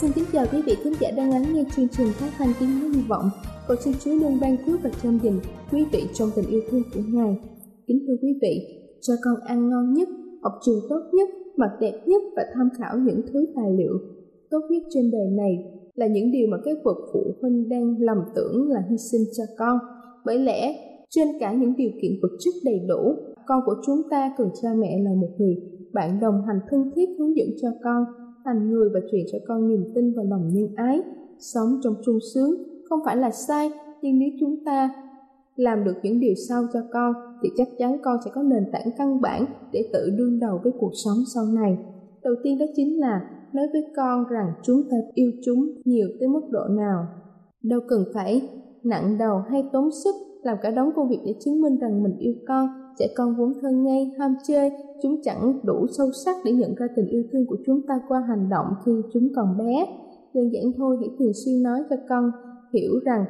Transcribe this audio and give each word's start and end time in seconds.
Xin 0.00 0.10
kính 0.14 0.24
chào 0.32 0.46
quý 0.52 0.62
vị 0.66 0.74
khán 0.84 0.92
giả 1.00 1.10
đang 1.16 1.30
lắng 1.30 1.44
nghe 1.52 1.64
chương 1.76 1.88
trình 1.88 2.06
phát 2.12 2.30
thanh 2.38 2.52
tiếng 2.60 2.80
nói 2.80 2.90
hy 2.94 3.02
vọng. 3.08 3.30
Cầu 3.68 3.76
xin 3.80 3.94
Chúa 4.00 4.10
luôn 4.10 4.38
ban 4.40 4.56
phước 4.66 4.82
và 4.82 4.90
chăm 5.02 5.18
dình 5.22 5.40
quý 5.72 5.84
vị 5.92 6.02
trong 6.14 6.28
tình 6.36 6.44
yêu 6.48 6.60
thương 6.70 6.82
của 6.94 7.00
Ngài. 7.08 7.36
Kính 7.86 8.04
thưa 8.06 8.16
quý 8.22 8.38
vị, 8.42 8.82
cho 9.00 9.14
con 9.24 9.34
ăn 9.46 9.68
ngon 9.70 9.92
nhất, 9.92 10.08
học 10.42 10.52
trường 10.66 10.80
tốt 10.88 11.00
nhất, 11.12 11.28
mặc 11.56 11.70
đẹp 11.80 11.92
nhất 12.06 12.22
và 12.36 12.42
tham 12.54 12.68
khảo 12.78 12.98
những 12.98 13.20
thứ 13.32 13.46
tài 13.56 13.70
liệu 13.78 13.92
tốt 14.50 14.60
nhất 14.70 14.82
trên 14.94 15.10
đời 15.10 15.30
này 15.30 15.64
là 15.94 16.06
những 16.06 16.32
điều 16.32 16.48
mà 16.50 16.56
các 16.64 16.78
bậc 16.84 16.96
phụ 17.12 17.20
huynh 17.40 17.68
đang 17.68 17.96
lầm 18.00 18.18
tưởng 18.34 18.68
là 18.68 18.82
hy 18.90 18.96
sinh 19.12 19.24
cho 19.36 19.44
con. 19.58 19.78
Bởi 20.24 20.38
lẽ, 20.38 20.74
trên 21.10 21.28
cả 21.40 21.52
những 21.52 21.76
điều 21.76 21.90
kiện 22.02 22.12
vật 22.22 22.36
chất 22.40 22.54
đầy 22.64 22.80
đủ, 22.88 23.14
con 23.46 23.60
của 23.66 23.74
chúng 23.86 24.02
ta 24.10 24.34
cần 24.38 24.48
cha 24.62 24.68
mẹ 24.78 24.98
là 25.04 25.10
một 25.20 25.30
người 25.38 25.56
bạn 25.92 26.20
đồng 26.20 26.42
hành 26.46 26.60
thân 26.70 26.90
thiết 26.96 27.06
hướng 27.18 27.36
dẫn 27.36 27.48
cho 27.62 27.68
con 27.84 28.04
thành 28.46 28.70
người 28.70 28.88
và 28.94 29.00
truyền 29.10 29.26
cho 29.32 29.38
con 29.48 29.68
niềm 29.68 29.84
tin 29.94 30.12
và 30.16 30.22
lòng 30.22 30.48
nhân 30.52 30.68
ái, 30.76 31.02
sống 31.38 31.68
trong 31.82 31.94
sung 32.06 32.18
sướng, 32.34 32.50
không 32.88 33.00
phải 33.04 33.16
là 33.16 33.30
sai, 33.30 33.70
nhưng 34.02 34.18
nếu 34.18 34.28
chúng 34.40 34.64
ta 34.64 34.90
làm 35.56 35.84
được 35.84 35.94
những 36.02 36.20
điều 36.20 36.34
sau 36.48 36.62
cho 36.72 36.80
con 36.92 37.12
thì 37.42 37.48
chắc 37.56 37.68
chắn 37.78 37.98
con 38.04 38.16
sẽ 38.24 38.30
có 38.34 38.42
nền 38.42 38.64
tảng 38.72 38.90
căn 38.98 39.20
bản 39.20 39.44
để 39.72 39.90
tự 39.92 40.10
đương 40.18 40.38
đầu 40.38 40.60
với 40.64 40.72
cuộc 40.78 40.92
sống 41.04 41.18
sau 41.34 41.44
này. 41.46 41.78
Đầu 42.22 42.34
tiên 42.42 42.58
đó 42.58 42.66
chính 42.76 43.00
là 43.00 43.30
nói 43.52 43.66
với 43.72 43.82
con 43.96 44.24
rằng 44.30 44.52
chúng 44.62 44.82
ta 44.90 44.96
yêu 45.14 45.30
chúng 45.44 45.70
nhiều 45.84 46.08
tới 46.20 46.28
mức 46.28 46.42
độ 46.50 46.64
nào. 46.70 47.06
Đâu 47.62 47.80
cần 47.88 48.04
phải 48.14 48.48
nặng 48.82 49.18
đầu 49.18 49.38
hay 49.50 49.68
tốn 49.72 49.90
sức 50.04 50.14
làm 50.42 50.56
cả 50.62 50.70
đống 50.70 50.90
công 50.96 51.08
việc 51.08 51.18
để 51.26 51.34
chứng 51.40 51.60
minh 51.60 51.76
rằng 51.78 52.02
mình 52.02 52.16
yêu 52.18 52.34
con. 52.48 52.68
Trẻ 52.98 53.06
con 53.16 53.36
vốn 53.38 53.52
thân 53.62 53.82
ngay, 53.82 54.10
ham 54.18 54.34
chơi. 54.48 54.70
Chúng 55.02 55.20
chẳng 55.22 55.60
đủ 55.64 55.86
sâu 55.98 56.10
sắc 56.24 56.36
để 56.44 56.52
nhận 56.52 56.74
ra 56.74 56.86
tình 56.96 57.06
yêu 57.06 57.22
thương 57.32 57.46
của 57.46 57.56
chúng 57.66 57.80
ta 57.88 57.94
qua 58.08 58.24
hành 58.28 58.48
động 58.48 58.66
khi 58.86 58.92
chúng 59.12 59.28
còn 59.36 59.58
bé. 59.58 59.86
Đơn 60.34 60.50
giản 60.52 60.72
thôi, 60.76 60.96
hãy 61.00 61.10
thường 61.18 61.32
xuyên 61.44 61.62
nói 61.62 61.80
cho 61.90 61.96
con 62.08 62.30
hiểu 62.72 62.92
rằng 63.04 63.24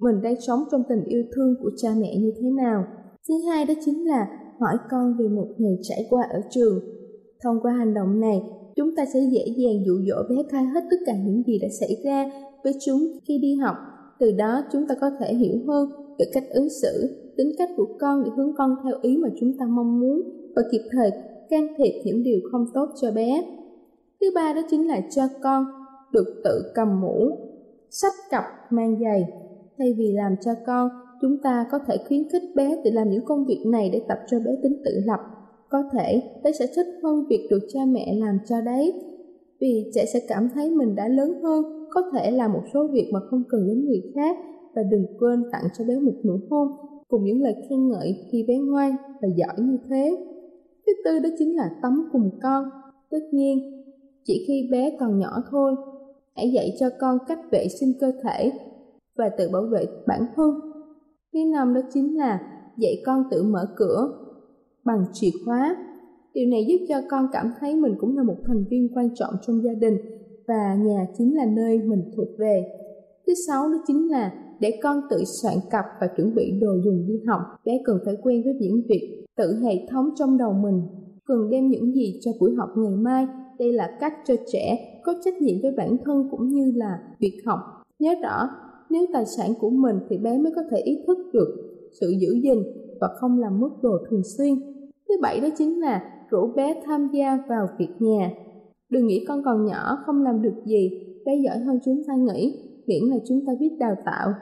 mình 0.00 0.22
đang 0.22 0.40
sống 0.46 0.60
trong 0.70 0.82
tình 0.88 1.04
yêu 1.04 1.22
thương 1.34 1.54
của 1.62 1.70
cha 1.76 1.88
mẹ 2.00 2.16
như 2.16 2.32
thế 2.40 2.50
nào. 2.50 2.84
Thứ 3.28 3.34
hai 3.48 3.64
đó 3.64 3.74
chính 3.84 4.08
là 4.08 4.28
hỏi 4.60 4.76
con 4.90 5.16
về 5.18 5.28
một 5.28 5.48
ngày 5.58 5.78
trải 5.82 6.06
qua 6.10 6.22
ở 6.30 6.40
trường. 6.50 6.78
Thông 7.42 7.60
qua 7.62 7.72
hành 7.72 7.94
động 7.94 8.20
này, 8.20 8.42
chúng 8.76 8.96
ta 8.96 9.04
sẽ 9.14 9.20
dễ 9.32 9.44
dàng 9.56 9.84
dụ 9.86 9.94
dỗ 10.08 10.16
bé 10.28 10.42
khai 10.50 10.64
hết 10.64 10.80
tất 10.90 10.96
cả 11.06 11.12
những 11.24 11.42
gì 11.46 11.58
đã 11.62 11.68
xảy 11.80 11.96
ra 12.04 12.30
với 12.64 12.72
chúng 12.86 12.98
khi 13.28 13.38
đi 13.42 13.54
học. 13.54 13.76
Từ 14.18 14.32
đó, 14.32 14.62
chúng 14.72 14.86
ta 14.88 14.94
có 15.00 15.10
thể 15.20 15.34
hiểu 15.34 15.54
hơn 15.66 15.88
về 16.18 16.26
cách 16.32 16.44
ứng 16.50 16.68
xử 16.68 17.08
tính 17.36 17.52
cách 17.58 17.70
của 17.76 17.86
con 18.00 18.24
để 18.24 18.30
hướng 18.36 18.54
con 18.56 18.74
theo 18.84 18.94
ý 19.02 19.16
mà 19.16 19.28
chúng 19.40 19.52
ta 19.58 19.66
mong 19.66 20.00
muốn 20.00 20.22
và 20.56 20.62
kịp 20.72 20.82
thời 20.92 21.10
can 21.50 21.66
thiệp 21.78 22.02
những 22.04 22.22
điều 22.22 22.40
không 22.52 22.66
tốt 22.74 22.88
cho 23.00 23.12
bé. 23.12 23.44
Thứ 24.20 24.26
ba 24.34 24.52
đó 24.52 24.60
chính 24.70 24.88
là 24.88 25.00
cho 25.10 25.22
con 25.42 25.64
được 26.12 26.40
tự 26.44 26.72
cầm 26.74 27.00
mũ, 27.00 27.30
sách 27.90 28.14
cặp, 28.30 28.44
mang 28.70 28.96
giày. 29.00 29.24
Thay 29.78 29.94
vì 29.98 30.12
làm 30.12 30.36
cho 30.44 30.50
con, 30.66 30.88
chúng 31.20 31.38
ta 31.42 31.66
có 31.70 31.78
thể 31.78 31.96
khuyến 32.08 32.28
khích 32.28 32.42
bé 32.54 32.76
tự 32.84 32.90
làm 32.90 33.10
những 33.10 33.24
công 33.24 33.44
việc 33.44 33.62
này 33.66 33.90
để 33.92 34.02
tập 34.08 34.18
cho 34.30 34.38
bé 34.38 34.50
tính 34.62 34.82
tự 34.84 34.90
lập. 35.04 35.20
Có 35.68 35.82
thể 35.92 36.22
bé 36.44 36.52
sẽ 36.52 36.66
thích 36.76 36.86
hơn 37.02 37.24
việc 37.28 37.46
được 37.50 37.68
cha 37.72 37.80
mẹ 37.88 38.14
làm 38.18 38.38
cho 38.48 38.60
đấy, 38.60 38.92
vì 39.60 39.90
trẻ 39.94 40.04
sẽ 40.06 40.20
cảm 40.28 40.48
thấy 40.54 40.70
mình 40.70 40.94
đã 40.94 41.08
lớn 41.08 41.42
hơn, 41.42 41.86
có 41.90 42.02
thể 42.12 42.30
làm 42.30 42.52
một 42.52 42.62
số 42.74 42.88
việc 42.92 43.10
mà 43.12 43.20
không 43.30 43.42
cần 43.48 43.66
đến 43.66 43.84
người 43.84 44.02
khác 44.14 44.36
và 44.76 44.82
đừng 44.82 45.06
quên 45.18 45.44
tặng 45.52 45.64
cho 45.78 45.84
bé 45.84 45.94
một 46.00 46.14
nụ 46.24 46.38
hôn 46.50 46.68
cùng 47.08 47.24
những 47.24 47.42
lời 47.42 47.54
khen 47.68 47.88
ngợi 47.88 48.14
khi 48.32 48.44
bé 48.48 48.58
ngoan 48.58 48.96
và 49.22 49.28
giỏi 49.36 49.54
như 49.58 49.78
thế. 49.88 50.16
Thứ 50.86 50.92
tư 51.04 51.18
đó 51.18 51.28
chính 51.38 51.56
là 51.56 51.70
tắm 51.82 52.08
cùng 52.12 52.30
con. 52.42 52.64
Tất 53.10 53.18
nhiên, 53.32 53.58
chỉ 54.24 54.44
khi 54.48 54.68
bé 54.72 54.96
còn 55.00 55.18
nhỏ 55.18 55.42
thôi, 55.50 55.74
hãy 56.36 56.52
dạy 56.52 56.76
cho 56.80 56.90
con 57.00 57.18
cách 57.28 57.38
vệ 57.50 57.66
sinh 57.80 57.92
cơ 58.00 58.12
thể 58.22 58.52
và 59.18 59.28
tự 59.38 59.48
bảo 59.52 59.62
vệ 59.72 59.86
bản 60.06 60.26
thân. 60.36 60.50
Thứ 61.32 61.38
năm 61.52 61.74
đó 61.74 61.80
chính 61.92 62.18
là 62.18 62.40
dạy 62.78 63.02
con 63.06 63.24
tự 63.30 63.42
mở 63.42 63.66
cửa 63.76 64.08
bằng 64.84 65.04
chìa 65.12 65.30
khóa. 65.44 65.76
Điều 66.34 66.48
này 66.50 66.66
giúp 66.68 66.86
cho 66.88 67.00
con 67.10 67.26
cảm 67.32 67.52
thấy 67.60 67.74
mình 67.74 67.94
cũng 68.00 68.16
là 68.16 68.22
một 68.22 68.36
thành 68.46 68.64
viên 68.70 68.88
quan 68.94 69.14
trọng 69.14 69.34
trong 69.46 69.64
gia 69.64 69.72
đình 69.74 69.96
và 70.48 70.74
nhà 70.74 71.06
chính 71.18 71.36
là 71.36 71.46
nơi 71.46 71.78
mình 71.78 72.10
thuộc 72.16 72.28
về. 72.38 72.64
Thứ 73.26 73.32
sáu 73.46 73.68
đó 73.68 73.78
chính 73.86 74.10
là 74.10 74.45
để 74.60 74.80
con 74.82 75.00
tự 75.10 75.16
soạn 75.42 75.56
cặp 75.70 75.84
và 76.00 76.06
chuẩn 76.16 76.34
bị 76.34 76.58
đồ 76.60 76.72
dùng 76.84 77.06
đi 77.06 77.14
học, 77.26 77.40
bé 77.64 77.72
cần 77.84 77.98
phải 78.04 78.14
quen 78.22 78.42
với 78.44 78.54
những 78.60 78.82
việc 78.88 79.24
tự 79.36 79.58
hệ 79.62 79.86
thống 79.90 80.08
trong 80.18 80.38
đầu 80.38 80.52
mình, 80.52 80.82
cần 81.26 81.50
đem 81.50 81.68
những 81.68 81.92
gì 81.92 82.20
cho 82.22 82.30
buổi 82.40 82.54
học 82.54 82.68
ngày 82.76 82.96
mai. 82.96 83.26
Đây 83.58 83.72
là 83.72 83.96
cách 84.00 84.12
cho 84.26 84.34
trẻ 84.52 84.78
có 85.04 85.14
trách 85.24 85.34
nhiệm 85.40 85.56
với 85.62 85.72
bản 85.76 85.96
thân 86.04 86.28
cũng 86.30 86.48
như 86.48 86.72
là 86.74 86.98
việc 87.18 87.42
học. 87.46 87.58
Nhớ 87.98 88.14
rõ, 88.22 88.48
nếu 88.90 89.06
tài 89.12 89.26
sản 89.26 89.50
của 89.60 89.70
mình 89.70 89.96
thì 90.10 90.18
bé 90.18 90.38
mới 90.38 90.52
có 90.56 90.62
thể 90.70 90.76
ý 90.84 90.98
thức 91.06 91.18
được 91.32 91.56
sự 92.00 92.14
giữ 92.20 92.28
gìn 92.42 92.58
và 93.00 93.08
không 93.20 93.38
làm 93.38 93.60
mất 93.60 93.82
đồ 93.82 93.98
thường 94.10 94.22
xuyên. 94.38 94.54
Thứ 95.08 95.14
bảy 95.22 95.40
đó 95.40 95.48
chính 95.58 95.80
là 95.80 96.02
rủ 96.30 96.52
bé 96.56 96.82
tham 96.86 97.08
gia 97.12 97.38
vào 97.48 97.66
việc 97.78 97.88
nhà. 97.98 98.30
Đừng 98.90 99.06
nghĩ 99.06 99.24
con 99.28 99.42
còn 99.44 99.66
nhỏ 99.66 99.98
không 100.06 100.22
làm 100.22 100.42
được 100.42 100.54
gì, 100.64 100.90
bé 101.24 101.32
giỏi 101.44 101.58
hơn 101.58 101.78
chúng 101.84 102.02
ta 102.06 102.14
nghĩ, 102.16 102.54
miễn 102.86 103.02
là 103.04 103.16
chúng 103.28 103.40
ta 103.46 103.52
biết 103.60 103.76
đào 103.78 103.94
tạo. 104.04 104.32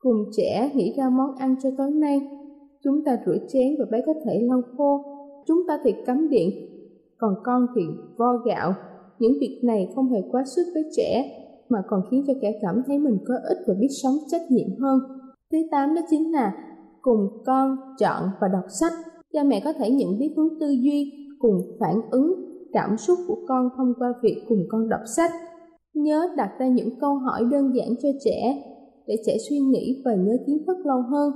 Cùng 0.00 0.16
trẻ 0.36 0.70
nghĩ 0.74 0.94
ra 0.98 1.10
món 1.10 1.34
ăn 1.38 1.56
cho 1.62 1.70
tối 1.78 1.90
nay, 1.90 2.20
chúng 2.84 3.04
ta 3.04 3.18
rửa 3.26 3.38
chén 3.48 3.76
và 3.78 3.84
bé 3.90 4.02
có 4.06 4.14
thể 4.24 4.40
lau 4.42 4.62
khô. 4.76 5.02
Chúng 5.46 5.58
ta 5.68 5.78
thì 5.84 5.94
cắm 6.06 6.28
điện, 6.28 6.50
còn 7.18 7.34
con 7.44 7.66
thì 7.74 7.82
vo 8.16 8.36
gạo. 8.46 8.72
Những 9.18 9.32
việc 9.40 9.60
này 9.64 9.92
không 9.94 10.08
hề 10.08 10.22
quá 10.30 10.44
sức 10.56 10.62
với 10.74 10.84
trẻ, 10.96 11.24
mà 11.68 11.78
còn 11.88 12.00
khiến 12.10 12.24
cho 12.26 12.32
trẻ 12.42 12.58
cảm 12.62 12.82
thấy 12.86 12.98
mình 12.98 13.18
có 13.28 13.34
ích 13.48 13.58
và 13.66 13.74
biết 13.80 13.88
sống 14.02 14.14
trách 14.30 14.50
nhiệm 14.50 14.68
hơn. 14.80 14.98
Thứ 15.52 15.58
tám 15.70 15.94
đó 15.94 16.02
chính 16.10 16.32
là 16.32 16.52
cùng 17.02 17.28
con 17.46 17.76
chọn 17.98 18.22
và 18.40 18.48
đọc 18.48 18.64
sách. 18.80 18.92
Cha 19.32 19.42
mẹ 19.44 19.60
có 19.64 19.72
thể 19.72 19.90
nhận 19.90 20.18
biết 20.18 20.34
hướng 20.36 20.60
tư 20.60 20.70
duy 20.70 21.12
cùng 21.38 21.76
phản 21.80 22.00
ứng 22.10 22.34
cảm 22.72 22.96
xúc 22.96 23.18
của 23.26 23.36
con 23.48 23.68
thông 23.76 23.92
qua 23.98 24.12
việc 24.22 24.44
cùng 24.48 24.58
con 24.68 24.88
đọc 24.88 25.00
sách 25.16 25.30
nhớ 26.02 26.28
đặt 26.36 26.50
ra 26.58 26.68
những 26.68 26.98
câu 27.00 27.14
hỏi 27.14 27.42
đơn 27.50 27.72
giản 27.74 27.88
cho 28.02 28.08
trẻ, 28.24 28.62
để 29.06 29.16
trẻ 29.26 29.36
suy 29.48 29.58
nghĩ 29.58 30.02
và 30.04 30.14
nhớ 30.14 30.36
kiến 30.46 30.58
thức 30.66 30.76
lâu 30.84 31.02
hơn. 31.10 31.32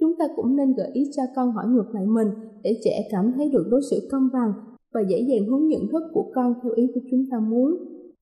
Chúng 0.00 0.12
ta 0.18 0.24
cũng 0.36 0.56
nên 0.56 0.74
gợi 0.74 0.90
ý 0.92 1.02
cho 1.16 1.22
con 1.36 1.52
hỏi 1.52 1.64
ngược 1.68 1.94
lại 1.94 2.04
mình, 2.06 2.28
để 2.62 2.70
trẻ 2.84 3.08
cảm 3.10 3.32
thấy 3.36 3.50
được 3.52 3.64
đối 3.70 3.80
xử 3.90 4.08
công 4.10 4.28
bằng 4.32 4.52
và 4.94 5.00
dễ 5.08 5.20
dàng 5.28 5.48
hướng 5.48 5.68
nhận 5.68 5.80
thức 5.92 6.02
của 6.14 6.24
con 6.34 6.54
theo 6.62 6.72
ý 6.76 6.86
của 6.94 7.00
chúng 7.10 7.24
ta 7.30 7.38
muốn. 7.38 7.70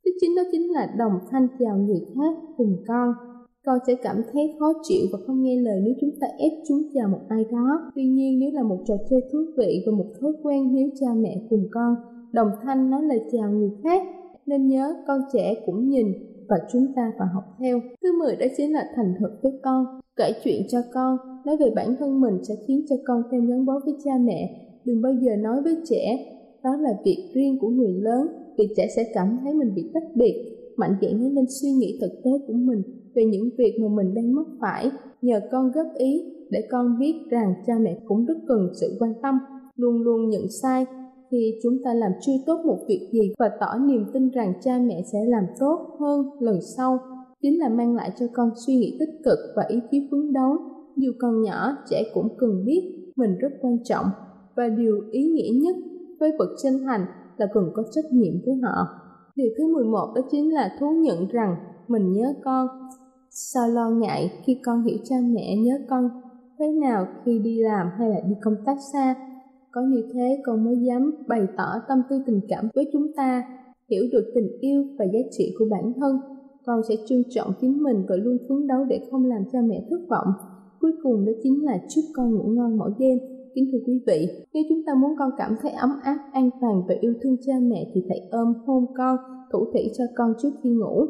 Thứ 0.05 0.11
chính 0.21 0.35
đó 0.37 0.43
chính 0.53 0.73
là 0.73 0.95
đồng 0.99 1.13
thanh 1.31 1.47
chào 1.59 1.79
người 1.79 2.01
khác 2.15 2.35
cùng 2.57 2.77
con. 2.89 3.09
Con 3.67 3.79
sẽ 3.87 3.95
cảm 4.03 4.17
thấy 4.33 4.43
khó 4.59 4.73
chịu 4.83 5.07
và 5.13 5.19
không 5.27 5.43
nghe 5.43 5.57
lời 5.61 5.81
nếu 5.85 5.95
chúng 6.01 6.11
ta 6.21 6.27
ép 6.39 6.53
chúng 6.69 6.79
chào 6.95 7.09
một 7.09 7.21
ai 7.29 7.45
đó. 7.53 7.91
Tuy 7.95 8.05
nhiên, 8.05 8.39
nếu 8.39 8.51
là 8.53 8.63
một 8.63 8.79
trò 8.87 8.95
chơi 9.11 9.21
thú 9.33 9.39
vị 9.59 9.83
và 9.87 9.93
một 9.93 10.07
thói 10.21 10.33
quen 10.43 10.73
nếu 10.75 10.89
cha 11.01 11.07
mẹ 11.17 11.47
cùng 11.51 11.69
con, 11.71 11.95
đồng 12.33 12.49
thanh 12.63 12.91
nói 12.91 13.03
lời 13.03 13.21
chào 13.33 13.51
người 13.51 13.71
khác 13.83 14.03
nên 14.47 14.69
nhớ 14.69 14.95
con 15.07 15.21
trẻ 15.33 15.55
cũng 15.67 15.89
nhìn 15.89 16.07
và 16.49 16.57
chúng 16.73 16.87
ta 16.97 17.13
phải 17.19 17.29
học 17.35 17.45
theo. 17.59 17.81
Thứ 18.03 18.19
mười 18.19 18.37
đó 18.37 18.47
chính 18.57 18.73
là 18.73 18.85
thành 18.97 19.15
thật 19.19 19.31
với 19.43 19.53
con, 19.63 19.85
kể 20.17 20.33
chuyện 20.45 20.63
cho 20.69 20.79
con, 20.95 21.17
nói 21.47 21.57
về 21.57 21.71
bản 21.77 21.97
thân 21.99 22.21
mình 22.21 22.45
sẽ 22.49 22.55
khiến 22.67 22.85
cho 22.89 22.97
con 23.07 23.23
thêm 23.31 23.47
gắn 23.47 23.67
bó 23.67 23.73
với 23.85 23.95
cha 24.05 24.13
mẹ. 24.21 24.61
Đừng 24.85 25.03
bao 25.03 25.13
giờ 25.23 25.37
nói 25.37 25.63
với 25.63 25.77
trẻ, 25.85 26.19
đó 26.65 26.77
là 26.77 26.91
việc 27.05 27.31
riêng 27.35 27.59
của 27.61 27.69
người 27.69 27.93
lớn, 27.93 28.27
vì 28.59 28.69
trẻ 28.77 28.87
sẽ 28.97 29.11
cảm 29.15 29.39
thấy 29.45 29.55
mình 29.55 29.75
bị 29.75 29.91
tách 29.95 30.09
biệt. 30.15 30.51
Mạnh 30.77 30.95
dạn 31.03 31.21
nói 31.21 31.31
nên 31.31 31.45
suy 31.49 31.71
nghĩ 31.71 31.99
thực 32.01 32.13
tế 32.25 32.31
của 32.47 32.53
mình 32.53 32.83
về 33.15 33.25
những 33.25 33.49
việc 33.59 33.75
mà 33.81 33.89
mình 33.89 34.15
đang 34.15 34.35
mắc 34.35 34.47
phải, 34.61 34.91
nhờ 35.23 35.41
con 35.53 35.71
góp 35.75 35.87
ý 35.99 36.23
để 36.51 36.63
con 36.71 36.99
biết 37.01 37.15
rằng 37.31 37.55
cha 37.67 37.75
mẹ 37.81 37.99
cũng 38.05 38.27
rất 38.27 38.39
cần 38.49 38.69
sự 38.81 38.97
quan 39.01 39.13
tâm, 39.23 39.39
luôn 39.77 40.03
luôn 40.03 40.31
nhận 40.31 40.43
sai 40.63 40.85
khi 41.35 41.59
chúng 41.63 41.79
ta 41.85 41.95
làm 41.95 42.13
chưa 42.21 42.33
tốt 42.47 42.61
một 42.65 42.79
việc 42.89 43.09
gì 43.13 43.33
và 43.39 43.51
tỏ 43.61 43.79
niềm 43.79 44.05
tin 44.13 44.31
rằng 44.31 44.53
cha 44.65 44.79
mẹ 44.79 45.03
sẽ 45.13 45.19
làm 45.27 45.45
tốt 45.61 45.97
hơn 46.01 46.27
lần 46.41 46.59
sau. 46.77 46.99
Chính 47.43 47.61
là 47.61 47.69
mang 47.69 47.95
lại 47.95 48.11
cho 48.21 48.27
con 48.33 48.51
suy 48.67 48.77
nghĩ 48.77 48.97
tích 49.01 49.09
cực 49.25 49.39
và 49.57 49.63
ý 49.69 49.81
chí 49.91 50.09
phấn 50.11 50.33
đấu. 50.33 50.57
Dù 50.97 51.13
còn 51.19 51.43
nhỏ, 51.43 51.77
trẻ 51.91 52.03
cũng 52.15 52.29
cần 52.39 52.65
biết 52.65 53.13
mình 53.17 53.39
rất 53.39 53.49
quan 53.61 53.79
trọng. 53.85 54.07
Và 54.57 54.69
điều 54.69 55.01
ý 55.11 55.23
nghĩa 55.23 55.51
nhất 55.63 55.77
với 56.21 56.33
bậc 56.39 56.49
chân 56.63 56.73
thành 56.85 57.07
là 57.37 57.47
cần 57.55 57.65
có 57.75 57.83
trách 57.91 58.13
nhiệm 58.13 58.35
với 58.47 58.55
họ. 58.63 58.87
Điều 59.37 59.49
thứ 59.59 59.75
11 59.75 60.13
đó 60.15 60.23
chính 60.31 60.55
là 60.55 60.77
thú 60.81 60.91
nhận 60.91 61.29
rằng 61.29 61.57
mình 61.89 62.13
nhớ 62.13 62.35
con. 62.45 62.67
Sao 63.31 63.69
lo 63.69 63.91
ngại 63.91 64.33
khi 64.45 64.61
con 64.65 64.85
hiểu 64.85 64.99
cha 65.05 65.17
mẹ 65.35 65.57
nhớ 65.57 65.79
con? 65.91 66.09
Thế 66.59 66.67
nào 66.81 67.07
khi 67.25 67.39
đi 67.39 67.59
làm 67.63 67.87
hay 67.99 68.09
là 68.09 68.21
đi 68.29 68.35
công 68.43 68.55
tác 68.67 68.77
xa? 68.93 69.15
Có 69.75 69.81
như 69.81 70.03
thế 70.13 70.43
con 70.45 70.65
mới 70.65 70.77
dám 70.77 71.13
bày 71.29 71.47
tỏ 71.57 71.67
tâm 71.89 72.03
tư 72.11 72.17
tình 72.27 72.41
cảm 72.49 72.69
với 72.75 72.85
chúng 72.93 73.07
ta, 73.17 73.43
hiểu 73.91 74.05
được 74.13 74.33
tình 74.35 74.49
yêu 74.61 74.85
và 74.99 75.05
giá 75.05 75.19
trị 75.31 75.55
của 75.59 75.65
bản 75.71 75.93
thân. 75.97 76.17
Con 76.67 76.81
sẽ 76.89 76.95
trân 77.07 77.23
trọng 77.31 77.53
chính 77.61 77.83
mình 77.83 78.05
và 78.09 78.17
luôn 78.17 78.37
phấn 78.49 78.67
đấu 78.67 78.85
để 78.85 79.01
không 79.11 79.25
làm 79.25 79.43
cha 79.53 79.59
mẹ 79.65 79.87
thất 79.91 80.01
vọng. 80.11 80.29
Cuối 80.81 80.93
cùng 81.03 81.25
đó 81.25 81.33
chính 81.43 81.65
là 81.65 81.79
chúc 81.89 82.05
con 82.15 82.35
ngủ 82.35 82.45
ngon 82.45 82.77
mỗi 82.77 82.91
đêm. 82.99 83.19
Kính 83.55 83.65
thưa 83.73 83.79
quý 83.87 84.01
vị, 84.07 84.29
nếu 84.55 84.63
chúng 84.69 84.83
ta 84.87 84.95
muốn 84.95 85.11
con 85.19 85.31
cảm 85.39 85.57
thấy 85.63 85.71
ấm 85.71 85.91
áp, 86.03 86.19
an 86.33 86.51
toàn 86.61 86.83
và 86.89 86.95
yêu 87.01 87.15
thương 87.23 87.37
cha 87.47 87.53
mẹ 87.63 87.91
thì 87.95 88.05
hãy 88.09 88.21
ôm 88.31 88.55
hôn 88.67 88.87
con, 88.97 89.17
thủ 89.53 89.67
thủy 89.73 89.91
cho 89.99 90.05
con 90.17 90.33
trước 90.43 90.51
khi 90.63 90.71
ngủ. 90.71 91.07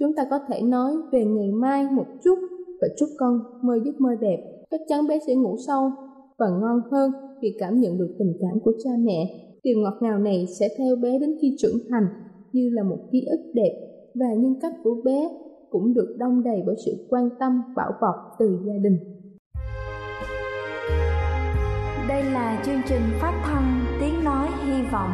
Chúng 0.00 0.14
ta 0.16 0.26
có 0.30 0.38
thể 0.48 0.62
nói 0.62 0.92
về 1.12 1.24
ngày 1.24 1.52
mai 1.52 1.86
một 1.92 2.06
chút 2.24 2.38
và 2.80 2.88
chúc 2.98 3.08
con 3.18 3.40
mơ 3.62 3.74
giấc 3.84 4.00
mơ 4.00 4.10
đẹp. 4.20 4.66
Chắc 4.70 4.80
chắn 4.88 5.08
bé 5.08 5.18
sẽ 5.26 5.34
ngủ 5.34 5.56
sâu 5.66 5.90
và 6.38 6.46
ngon 6.48 6.80
hơn 6.90 7.10
vì 7.42 7.56
cảm 7.58 7.80
nhận 7.80 7.98
được 7.98 8.14
tình 8.18 8.32
cảm 8.40 8.60
của 8.64 8.72
cha 8.84 8.90
mẹ. 8.98 9.44
Điều 9.62 9.78
ngọt 9.78 9.94
ngào 10.00 10.18
này 10.18 10.46
sẽ 10.60 10.68
theo 10.78 10.96
bé 10.96 11.18
đến 11.18 11.36
khi 11.42 11.56
trưởng 11.58 11.78
thành 11.90 12.04
như 12.52 12.70
là 12.72 12.82
một 12.82 12.98
ký 13.12 13.26
ức 13.30 13.50
đẹp 13.54 13.72
và 14.14 14.26
nhân 14.34 14.54
cách 14.62 14.72
của 14.84 15.02
bé 15.04 15.28
cũng 15.70 15.94
được 15.94 16.16
đông 16.18 16.42
đầy 16.42 16.62
bởi 16.66 16.76
sự 16.86 17.06
quan 17.08 17.28
tâm 17.40 17.52
bảo 17.76 17.92
bọc 18.00 18.14
từ 18.38 18.58
gia 18.66 18.74
đình. 18.82 18.98
Đây 22.08 22.24
là 22.24 22.62
chương 22.66 22.80
trình 22.88 23.02
phát 23.20 23.42
thanh 23.44 23.84
Tiếng 24.00 24.24
Nói 24.24 24.48
Hy 24.66 24.82
Vọng 24.92 25.10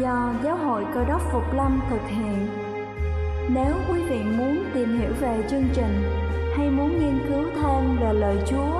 do 0.00 0.34
Giáo 0.44 0.56
hội 0.56 0.82
Cơ 0.94 1.04
đốc 1.08 1.20
Phục 1.32 1.42
Lâm 1.56 1.80
thực 1.90 2.08
hiện. 2.08 2.46
Nếu 3.54 3.74
quý 3.88 4.00
vị 4.10 4.18
muốn 4.38 4.56
tìm 4.74 4.88
hiểu 4.88 5.12
về 5.20 5.42
chương 5.50 5.64
trình 5.74 5.94
hay 6.56 6.70
muốn 6.70 6.88
nghiên 6.88 7.18
cứu 7.28 7.44
thêm 7.62 7.96
về 8.00 8.12
lời 8.12 8.36
Chúa, 8.46 8.79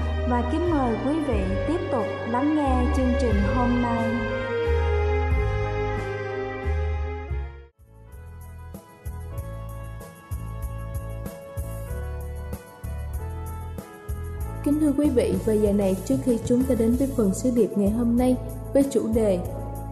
và 0.31 0.49
kính 0.51 0.71
mời 0.71 0.95
quý 1.05 1.19
vị 1.27 1.43
tiếp 1.67 1.79
tục 1.91 2.05
lắng 2.27 2.55
nghe 2.55 2.93
chương 2.95 3.13
trình 3.21 3.35
hôm 3.55 3.81
nay. 3.81 4.11
Kính 14.63 14.79
thưa 14.79 14.91
quý 14.97 15.09
vị, 15.09 15.33
và 15.45 15.53
giờ 15.53 15.73
này 15.73 15.95
trước 16.05 16.15
khi 16.23 16.39
chúng 16.45 16.63
ta 16.63 16.75
đến 16.79 16.95
với 16.95 17.07
phần 17.17 17.33
sứ 17.33 17.51
điệp 17.55 17.69
ngày 17.75 17.89
hôm 17.89 18.17
nay 18.17 18.35
với 18.73 18.83
chủ 18.91 19.07
đề 19.15 19.39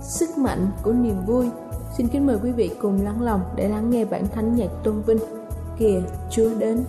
Sức 0.01 0.38
mạnh 0.38 0.68
của 0.83 0.94
niềm 0.94 1.25
vui, 1.25 1.45
xin 1.97 2.07
kính 2.07 2.25
mời 2.25 2.38
quý 2.44 2.51
vị 2.51 2.71
cùng 2.81 3.06
lắng 3.06 3.21
lòng 3.21 3.41
để 3.56 3.69
lắng 3.69 3.89
nghe 3.89 4.06
bản 4.06 4.27
thánh 4.36 4.56
nhạc 4.56 4.69
tôn 4.83 5.01
vinh 5.01 5.19
Kìa 5.80 6.01
Chúa 6.31 6.50
đến. 6.59 6.83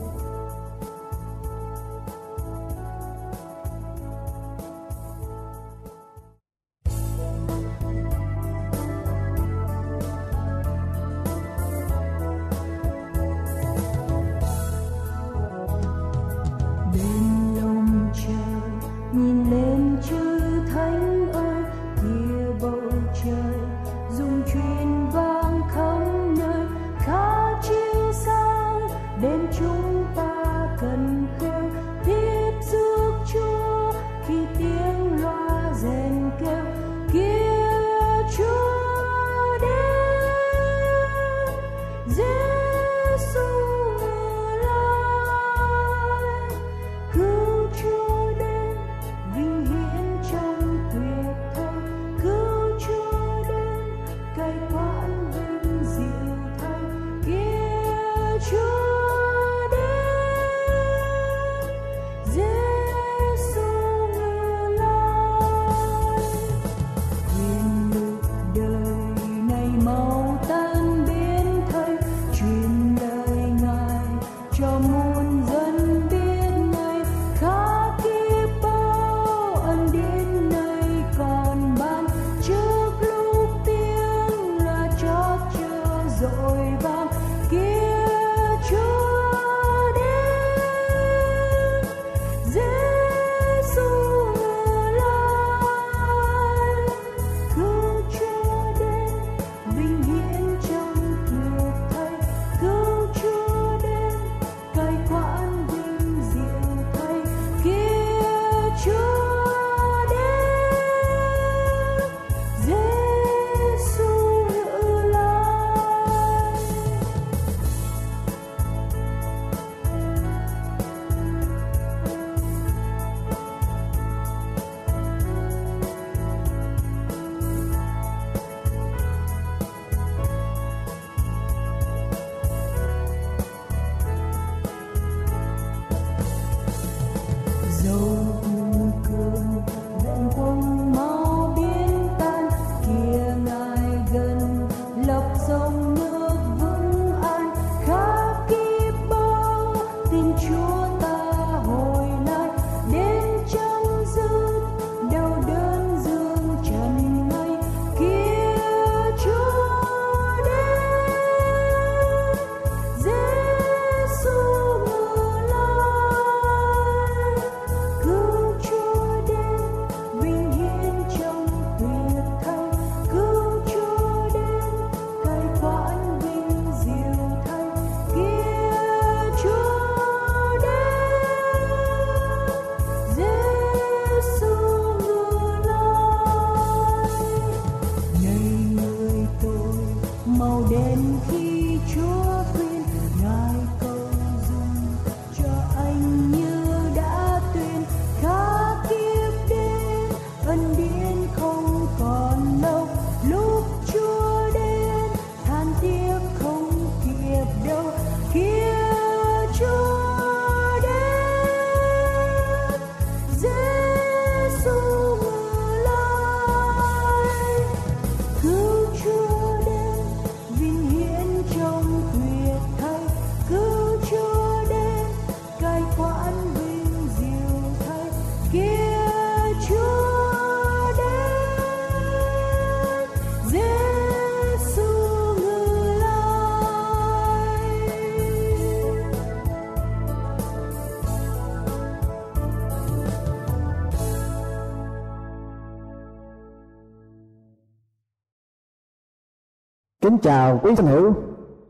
Chào 250.22 250.60
quý 250.62 250.74
thân 250.74 250.86
hữu, 250.86 251.14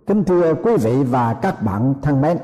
kính 0.07 0.25
thưa 0.25 0.54
quý 0.54 0.76
vị 0.76 1.04
và 1.04 1.35
các 1.35 1.62
bạn 1.62 1.95
thân 2.02 2.21
mến. 2.21 2.38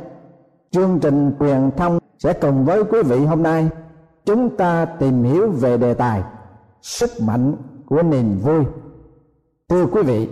Chương 0.70 0.98
trình 1.00 1.32
truyền 1.40 1.70
thông 1.76 1.98
sẽ 2.18 2.32
cùng 2.32 2.64
với 2.64 2.84
quý 2.84 3.02
vị 3.02 3.24
hôm 3.24 3.42
nay 3.42 3.68
chúng 4.24 4.56
ta 4.56 4.84
tìm 4.84 5.22
hiểu 5.22 5.50
về 5.50 5.76
đề 5.76 5.94
tài 5.94 6.22
sức 6.82 7.10
mạnh 7.20 7.56
của 7.86 8.02
niềm 8.02 8.38
vui. 8.42 8.64
Thưa 9.68 9.86
quý 9.86 10.02
vị, 10.02 10.28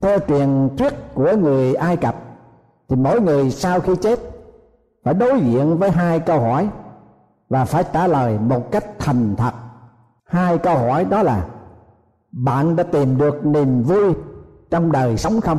theo 0.00 0.18
truyền 0.28 0.68
thuyết 0.78 0.94
của 1.14 1.36
người 1.36 1.74
Ai 1.74 1.96
Cập 1.96 2.14
thì 2.88 2.96
mỗi 2.96 3.20
người 3.20 3.50
sau 3.50 3.80
khi 3.80 3.96
chết 3.96 4.18
phải 5.04 5.14
đối 5.14 5.40
diện 5.40 5.78
với 5.78 5.90
hai 5.90 6.20
câu 6.20 6.40
hỏi 6.40 6.68
và 7.48 7.64
phải 7.64 7.84
trả 7.92 8.06
lời 8.06 8.38
một 8.38 8.70
cách 8.70 8.84
thành 8.98 9.34
thật. 9.36 9.52
Hai 10.24 10.58
câu 10.58 10.76
hỏi 10.76 11.04
đó 11.04 11.22
là 11.22 11.46
bạn 12.32 12.76
đã 12.76 12.82
tìm 12.82 13.18
được 13.18 13.46
niềm 13.46 13.82
vui 13.82 14.14
trong 14.72 14.92
đời 14.92 15.16
sống 15.16 15.40
không? 15.40 15.58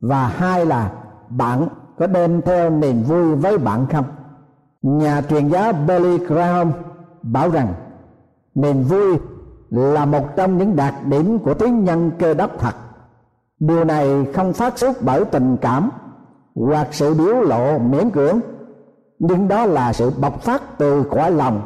Và 0.00 0.26
hai 0.26 0.66
là 0.66 0.92
bạn 1.28 1.68
có 1.98 2.06
đem 2.06 2.42
theo 2.42 2.70
niềm 2.70 3.02
vui 3.02 3.34
với 3.34 3.58
bạn 3.58 3.86
không? 3.92 4.04
Nhà 4.82 5.22
truyền 5.22 5.48
giáo 5.48 5.72
Billy 5.72 6.18
Graham 6.18 6.72
bảo 7.22 7.50
rằng, 7.50 7.74
niềm 8.54 8.82
vui 8.82 9.18
là 9.70 10.04
một 10.04 10.36
trong 10.36 10.58
những 10.58 10.76
đặc 10.76 10.94
điểm 11.06 11.38
của 11.38 11.54
tiếng 11.54 11.84
nhân 11.84 12.10
cơ 12.18 12.34
đốc 12.34 12.50
thật. 12.58 12.74
Điều 13.60 13.84
này 13.84 14.26
không 14.34 14.52
phát 14.52 14.78
xuất 14.78 15.02
bởi 15.02 15.24
tình 15.24 15.56
cảm 15.56 15.90
hoặc 16.54 16.88
sự 16.90 17.14
biểu 17.14 17.40
lộ 17.40 17.78
miễn 17.78 18.10
cưỡng, 18.10 18.40
nhưng 19.18 19.48
đó 19.48 19.66
là 19.66 19.92
sự 19.92 20.10
bộc 20.20 20.42
phát 20.42 20.78
từ 20.78 21.04
cõi 21.10 21.30
lòng 21.30 21.62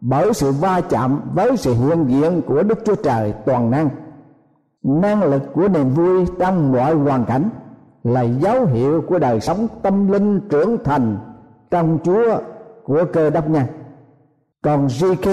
bởi 0.00 0.34
sự 0.34 0.52
va 0.52 0.80
chạm 0.80 1.20
với 1.34 1.56
sự 1.56 1.74
hiện 1.74 2.06
diện 2.08 2.42
của 2.46 2.62
Đức 2.62 2.78
Chúa 2.84 2.94
Trời 2.94 3.34
toàn 3.46 3.70
năng 3.70 3.88
năng 4.84 5.22
lực 5.22 5.42
của 5.54 5.68
niềm 5.68 5.90
vui 5.90 6.26
trong 6.38 6.72
mọi 6.72 6.94
hoàn 6.94 7.24
cảnh 7.24 7.50
là 8.04 8.22
dấu 8.22 8.66
hiệu 8.66 9.02
của 9.08 9.18
đời 9.18 9.40
sống 9.40 9.66
tâm 9.82 10.08
linh 10.12 10.40
trưởng 10.48 10.84
thành 10.84 11.18
trong 11.70 11.98
Chúa 12.04 12.38
của 12.84 13.04
cơ 13.12 13.30
đốc 13.30 13.48
nhân. 13.48 13.64
Còn 14.62 14.86
G.K. 14.86 15.28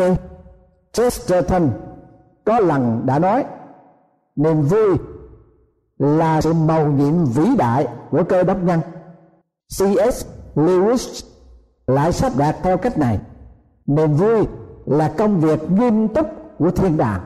Chesterton 0.94 1.70
có 2.46 2.60
lần 2.60 3.02
đã 3.06 3.20
nói, 3.20 3.46
niềm 4.36 4.62
vui 4.62 4.98
là 5.98 6.42
sự 6.42 6.54
màu 6.54 6.88
nhiệm 6.88 7.26
vĩ 7.26 7.56
đại 7.58 7.88
của 8.12 8.24
cơ 8.24 8.44
đốc 8.44 8.64
nhân. 8.64 8.80
C.S. 9.78 10.26
Lewis 10.56 11.26
lại 11.88 12.12
sắp 12.12 12.32
đặt 12.38 12.56
theo 12.64 12.78
cách 12.78 12.98
này, 12.98 13.20
niềm 13.86 14.14
vui 14.14 14.48
là 14.86 15.14
công 15.18 15.40
việc 15.40 15.72
nghiêm 15.72 16.08
túc 16.08 16.28
của 16.60 16.72
thiên 16.72 16.98
đàng 16.98 17.22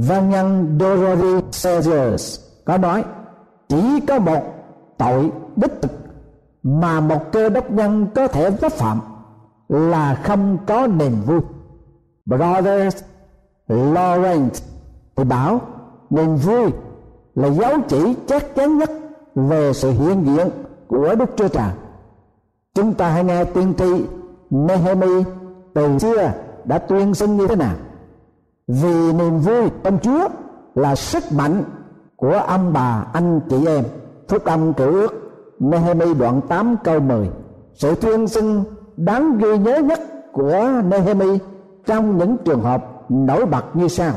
văn 0.00 0.30
nhân 0.30 0.78
Dorothy 0.80 1.46
Sayers 1.50 2.40
có 2.64 2.78
nói, 2.78 3.04
chỉ 3.68 4.00
có 4.08 4.18
một 4.18 4.42
tội 4.98 5.30
đích 5.56 5.82
thực 5.82 5.92
mà 6.62 7.00
một 7.00 7.32
cơ 7.32 7.48
đốc 7.48 7.70
nhân 7.70 8.06
có 8.14 8.28
thể 8.28 8.50
vấp 8.50 8.72
phạm 8.72 9.00
là 9.68 10.14
không 10.14 10.58
có 10.66 10.86
niềm 10.86 11.12
vui 11.26 11.40
Brothers 12.26 12.96
Lawrence 13.68 14.62
thì 15.16 15.24
bảo, 15.24 15.60
niềm 16.10 16.36
vui 16.36 16.70
là 17.34 17.48
dấu 17.48 17.72
chỉ 17.88 18.14
chắc 18.26 18.54
chắn 18.54 18.78
nhất 18.78 18.90
về 19.34 19.72
sự 19.72 19.90
hiện 19.90 20.24
diện 20.24 20.48
của 20.88 21.14
Đức 21.14 21.30
Chúa 21.36 21.48
Trời. 21.48 21.70
Chúng 22.74 22.94
ta 22.94 23.08
hãy 23.08 23.24
nghe 23.24 23.44
tiên 23.44 23.74
tri 23.78 24.04
Nehemi 24.50 25.24
từ 25.74 25.98
xưa 25.98 26.32
đã 26.64 26.78
tuyên 26.78 27.14
xưng 27.14 27.36
như 27.36 27.46
thế 27.46 27.56
nào 27.56 27.74
vì 28.68 29.12
niềm 29.12 29.38
vui 29.38 29.70
trong 29.84 29.98
Chúa 30.02 30.28
là 30.74 30.94
sức 30.94 31.24
mạnh 31.32 31.62
của 32.16 32.32
ông 32.46 32.72
bà, 32.72 33.06
anh 33.12 33.40
chị 33.48 33.66
em. 33.66 33.84
Phúc 34.28 34.44
âm 34.44 34.72
cửa 34.72 34.90
ước, 34.90 35.14
Nehemi 35.58 36.14
đoạn 36.14 36.40
8 36.48 36.76
câu 36.84 37.00
10 37.00 37.30
sự 37.74 37.94
tuyên 37.94 38.28
xưng 38.28 38.64
đáng 38.96 39.38
ghi 39.38 39.58
nhớ 39.58 39.78
nhất 39.78 40.00
của 40.32 40.68
Nehemi 40.88 41.38
trong 41.86 42.18
những 42.18 42.36
trường 42.44 42.62
hợp 42.62 42.84
nổi 43.08 43.46
bật 43.46 43.64
như 43.74 43.88
sau. 43.88 44.12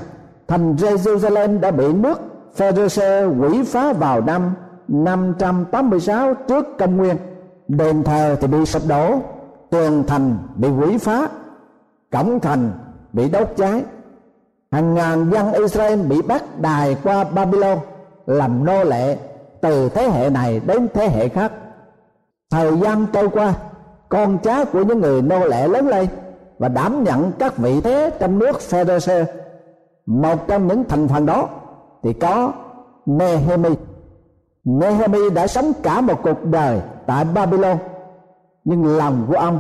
Thành 0.48 0.76
Jerusalem 0.76 1.60
đã 1.60 1.72
bị 1.72 1.94
nước 1.94 2.20
Pharisee 2.56 3.26
quỷ 3.26 3.64
phá 3.64 3.94
vào 3.94 4.22
năm 4.22 4.54
586 4.88 6.34
trước 6.34 6.78
công 6.78 6.98
nguyên. 6.98 7.16
Đền 7.68 8.04
thờ 8.04 8.36
thì 8.42 8.48
bị 8.48 8.66
sụp 8.66 8.82
đổ, 8.88 9.20
tường 9.70 10.04
thành 10.08 10.38
bị 10.56 10.70
quỷ 10.70 10.98
phá, 10.98 11.28
cổng 12.12 12.40
thành 12.40 12.72
bị 13.14 13.30
đốt 13.30 13.48
cháy 13.58 13.84
hàng 14.72 14.94
ngàn 14.94 15.30
dân 15.32 15.54
Israel 15.54 16.02
bị 16.02 16.22
bắt 16.22 16.44
đài 16.62 16.98
qua 17.04 17.24
Babylon 17.24 17.78
làm 18.26 18.66
nô 18.66 18.84
lệ 18.84 19.18
từ 19.62 19.90
thế 19.90 20.10
hệ 20.10 20.30
này 20.30 20.62
đến 20.66 20.88
thế 20.94 21.10
hệ 21.10 21.30
khác. 21.30 21.52
Thời 22.52 22.78
gian 22.80 23.06
trôi 23.14 23.30
qua, 23.30 23.54
con 24.10 24.38
cháu 24.38 24.66
của 24.66 24.84
những 24.84 25.02
người 25.02 25.22
nô 25.22 25.46
lệ 25.46 25.68
lớn 25.68 25.88
lên 25.88 26.08
và 26.60 26.68
đảm 26.68 27.04
nhận 27.04 27.32
các 27.40 27.58
vị 27.58 27.82
thế 27.82 28.12
trong 28.20 28.40
nước 28.40 28.60
Pharisee. 28.60 29.26
Một 30.06 30.48
trong 30.48 30.68
những 30.68 30.84
thành 30.90 31.08
phần 31.08 31.26
đó 31.26 31.50
thì 32.04 32.14
có 32.14 32.52
Nehemi. 33.06 33.70
Nehemi 34.64 35.30
đã 35.30 35.48
sống 35.48 35.72
cả 35.84 36.02
một 36.02 36.20
cuộc 36.24 36.46
đời 36.46 36.82
tại 37.06 37.26
Babylon, 37.26 37.78
nhưng 38.64 38.98
lòng 38.98 39.26
của 39.28 39.36
ông 39.36 39.60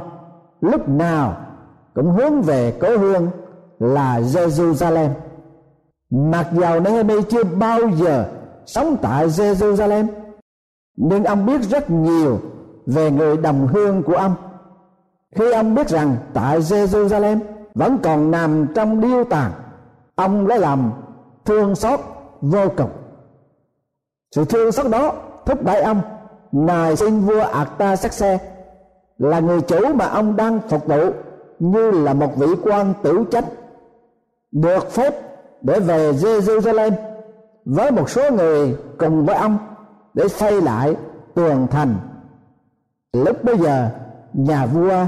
lúc 0.62 0.89
nào 0.89 1.34
cũng 1.96 2.12
hướng 2.12 2.42
về 2.42 2.74
cố 2.82 2.98
hương 2.98 3.28
là 3.79 4.19
Jerusalem. 4.19 5.09
Mặc 6.09 6.48
dầu 6.53 6.79
Nehemi 6.79 7.21
chưa 7.29 7.43
bao 7.43 7.79
giờ 7.95 8.25
sống 8.65 8.98
tại 9.01 9.27
Jerusalem. 9.27 10.07
Nhưng 10.98 11.24
ông 11.24 11.45
biết 11.45 11.62
rất 11.62 11.89
nhiều 11.89 12.39
về 12.86 13.12
người 13.12 13.38
đồng 13.38 13.67
hương 13.67 14.03
của 14.03 14.15
ông. 14.15 14.36
Khi 15.36 15.51
ông 15.51 15.75
biết 15.75 15.89
rằng 15.89 16.15
tại 16.33 16.59
Jerusalem 16.59 17.39
vẫn 17.75 17.98
còn 18.03 18.31
nằm 18.31 18.67
trong 18.75 19.01
điêu 19.01 19.24
tàn, 19.24 19.51
ông 20.15 20.48
lấy 20.48 20.59
làm 20.59 20.91
thương 21.45 21.75
xót 21.75 22.00
vô 22.41 22.67
cùng. 22.77 22.89
Sự 24.36 24.45
thương 24.45 24.71
xót 24.71 24.91
đó 24.91 25.13
thúc 25.45 25.63
đẩy 25.63 25.81
ông, 25.81 26.01
nài 26.51 26.95
xin 26.95 27.19
vua 27.19 27.41
Artaxerxes 27.41 28.41
là 29.17 29.39
người 29.39 29.62
chủ 29.62 29.93
mà 29.93 30.05
ông 30.05 30.36
đang 30.36 30.59
phục 30.69 30.86
vụ 30.86 31.12
như 31.59 31.91
là 31.91 32.13
một 32.13 32.36
vị 32.36 32.48
quan 32.63 32.93
tử 33.03 33.24
trách 33.31 33.45
được 34.51 34.91
phép 34.91 35.13
để 35.62 35.79
về 35.79 36.12
Jerusalem 36.12 36.91
với 37.65 37.91
một 37.91 38.10
số 38.10 38.32
người 38.32 38.75
cùng 38.98 39.25
với 39.25 39.36
ông 39.36 39.58
để 40.13 40.27
xây 40.27 40.62
lại 40.62 40.96
tường 41.34 41.68
thành. 41.72 41.96
Lúc 43.13 43.44
bây 43.44 43.58
giờ, 43.58 43.89
nhà 44.34 44.65
vua 44.65 45.06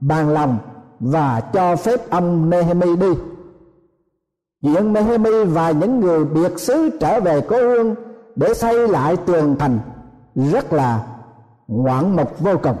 bàn 0.00 0.28
lòng 0.28 0.58
và 1.00 1.40
cho 1.52 1.76
phép 1.76 2.10
ông 2.10 2.50
Nehemi 2.50 2.96
đi. 2.96 3.12
Chuyện 4.62 4.92
Nehemi 4.92 5.44
và 5.44 5.70
những 5.70 6.00
người 6.00 6.24
biệt 6.24 6.58
xứ 6.58 6.90
trở 7.00 7.20
về 7.20 7.40
cố 7.40 7.56
hương 7.56 7.94
để 8.36 8.54
xây 8.54 8.88
lại 8.88 9.16
tường 9.16 9.56
thành 9.58 9.78
rất 10.34 10.72
là 10.72 11.06
ngoạn 11.68 12.16
mục 12.16 12.38
vô 12.38 12.52
cùng. 12.62 12.76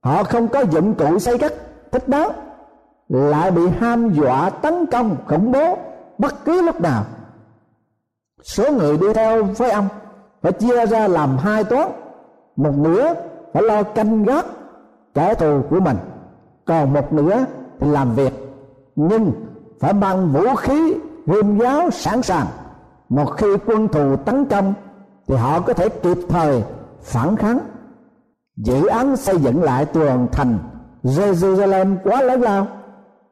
Họ 0.00 0.24
không 0.24 0.48
có 0.48 0.60
dụng 0.60 0.94
cụ 0.94 1.18
xây 1.18 1.38
cất 1.38 1.54
thích 1.92 2.08
đáng 2.08 2.49
lại 3.10 3.50
bị 3.50 3.68
ham 3.68 4.12
dọa 4.12 4.50
tấn 4.50 4.86
công 4.86 5.16
khủng 5.26 5.52
bố 5.52 5.78
bất 6.18 6.44
cứ 6.44 6.62
lúc 6.62 6.80
nào. 6.80 7.04
Số 8.42 8.72
người 8.72 8.98
đi 8.98 9.12
theo 9.14 9.44
với 9.44 9.70
ông 9.70 9.88
phải 10.42 10.52
chia 10.52 10.86
ra 10.86 11.08
làm 11.08 11.38
hai 11.38 11.64
toán. 11.64 11.88
Một 12.56 12.72
nửa 12.76 13.14
phải 13.52 13.62
lo 13.62 13.82
canh 13.82 14.22
gác 14.24 14.46
kẻ 15.14 15.34
thù 15.34 15.62
của 15.70 15.80
mình, 15.80 15.96
còn 16.64 16.92
một 16.92 17.12
nửa 17.12 17.44
thì 17.80 17.90
làm 17.90 18.14
việc, 18.14 18.32
nhưng 18.96 19.32
phải 19.80 19.92
mang 19.92 20.28
vũ 20.32 20.54
khí 20.54 20.94
hiêm 21.26 21.58
giáo 21.58 21.90
sẵn 21.90 22.22
sàng. 22.22 22.46
Một 23.08 23.26
khi 23.36 23.46
quân 23.66 23.88
thù 23.88 24.16
tấn 24.16 24.44
công 24.44 24.74
thì 25.28 25.34
họ 25.34 25.60
có 25.60 25.72
thể 25.72 25.88
kịp 25.88 26.18
thời 26.28 26.64
phản 27.02 27.36
kháng. 27.36 27.58
Dự 28.56 28.86
án 28.86 29.16
xây 29.16 29.38
dựng 29.38 29.62
lại 29.62 29.84
tường 29.84 30.26
thành 30.32 30.58
Jerusalem 31.02 31.96
quá 32.04 32.22
lớn 32.22 32.40
lao 32.40 32.66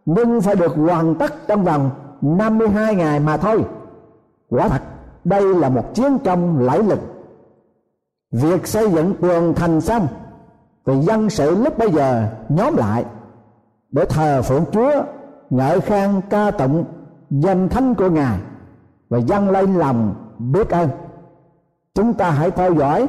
nhưng 0.09 0.41
phải 0.41 0.57
được 0.57 0.77
hoàn 0.77 1.15
tất 1.15 1.33
trong 1.49 1.65
vòng 1.65 1.91
52 2.21 2.95
ngày 2.95 3.21
mà 3.21 3.37
thôi. 3.37 3.65
Quả 4.49 4.69
thật, 4.69 4.83
đây 5.25 5.55
là 5.55 5.69
một 5.69 5.95
chiến 5.95 6.19
công 6.25 6.59
lãi 6.59 6.83
lừng. 6.83 6.99
Việc 8.33 8.67
xây 8.67 8.91
dựng 8.91 9.15
tường 9.21 9.55
thành 9.55 9.81
xong, 9.81 10.07
thì 10.87 10.93
dân 11.01 11.31
sự 11.31 11.63
lúc 11.65 11.79
bây 11.79 11.91
giờ 11.91 12.29
nhóm 12.49 12.77
lại 12.77 13.05
để 13.91 14.05
thờ 14.05 14.43
phượng 14.43 14.65
chúa, 14.73 14.93
ngợi 15.51 15.81
khen 15.81 16.21
ca 16.31 16.51
tụng 16.51 16.85
danh 17.31 17.69
thánh 17.69 17.95
của 17.95 18.11
ngài 18.11 18.39
và 19.09 19.19
dâng 19.19 19.51
lên 19.51 19.75
lòng 19.75 20.15
biết 20.39 20.71
ơn. 20.71 20.89
Chúng 21.95 22.15
ta 22.15 22.31
hãy 22.31 22.51
theo 22.51 22.75
dõi 22.75 23.07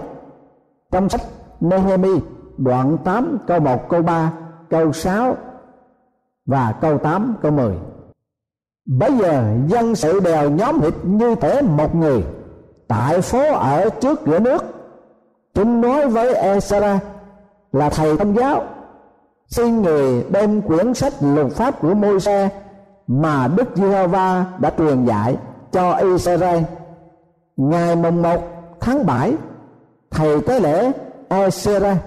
trong 0.91 1.09
sách 1.09 1.21
Nehemi 1.59 2.19
đoạn 2.57 2.97
8 3.03 3.37
câu 3.47 3.59
1 3.59 3.89
câu 3.89 4.01
3 4.01 4.33
câu 4.69 4.93
6 4.93 5.35
và 6.49 6.73
câu 6.81 6.97
8 6.97 7.35
câu 7.41 7.51
10 7.51 7.75
Bây 8.85 9.17
giờ 9.17 9.43
dân 9.67 9.95
sự 9.95 10.19
đều 10.19 10.49
nhóm 10.49 10.81
hịch 10.81 11.05
như 11.05 11.35
thể 11.35 11.61
một 11.61 11.95
người, 11.95 12.23
Tại 12.87 13.21
phố 13.21 13.53
ở 13.53 13.89
trước 13.89 14.19
cửa 14.25 14.39
nước. 14.39 14.63
Chúng 15.53 15.81
nói 15.81 16.09
với 16.09 16.33
Esra 16.33 16.99
là 17.71 17.89
thầy 17.89 18.17
thông 18.17 18.35
giáo, 18.35 18.63
Xin 19.47 19.81
người 19.81 20.25
đem 20.31 20.61
quyển 20.61 20.93
sách 20.93 21.13
luật 21.21 21.51
pháp 21.51 21.81
của 21.81 21.93
môi 21.93 22.19
xe 22.19 22.49
Mà 23.07 23.47
Đức 23.47 23.67
Giê-hô-va 23.75 24.45
đã 24.59 24.71
truyền 24.77 25.05
dạy 25.05 25.37
cho 25.71 25.93
Israel. 25.93 26.63
Ngày 27.57 27.95
mùng 27.95 28.21
1 28.21 28.37
tháng 28.79 29.05
7 29.05 29.33
Thầy 30.11 30.41
tế 30.41 30.59
lễ 30.59 30.91
Esra 31.29 31.97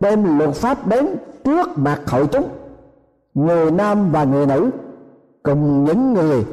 đem 0.00 0.38
luật 0.38 0.54
pháp 0.54 0.86
đến 0.86 1.16
trước 1.44 1.68
mặt 1.78 2.00
hội 2.06 2.26
chúng. 2.32 2.59
Người 3.34 3.70
nam 3.70 4.10
và 4.10 4.24
người 4.24 4.46
nữ 4.46 4.70
cùng 5.42 5.84
những 5.84 6.12
người 6.12 6.44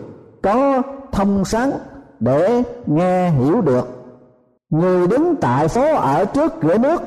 có 0.44 0.82
thông 1.12 1.46
sáng 1.46 1.72
để 2.20 2.64
nghe 2.86 3.30
hiểu 3.30 3.62
được. 3.62 3.88
Người 4.70 5.08
đứng 5.08 5.36
tại 5.36 5.68
phố 5.68 5.96
ở 5.96 6.26
trước 6.26 6.54
cửa 6.62 6.78
nước 6.78 7.02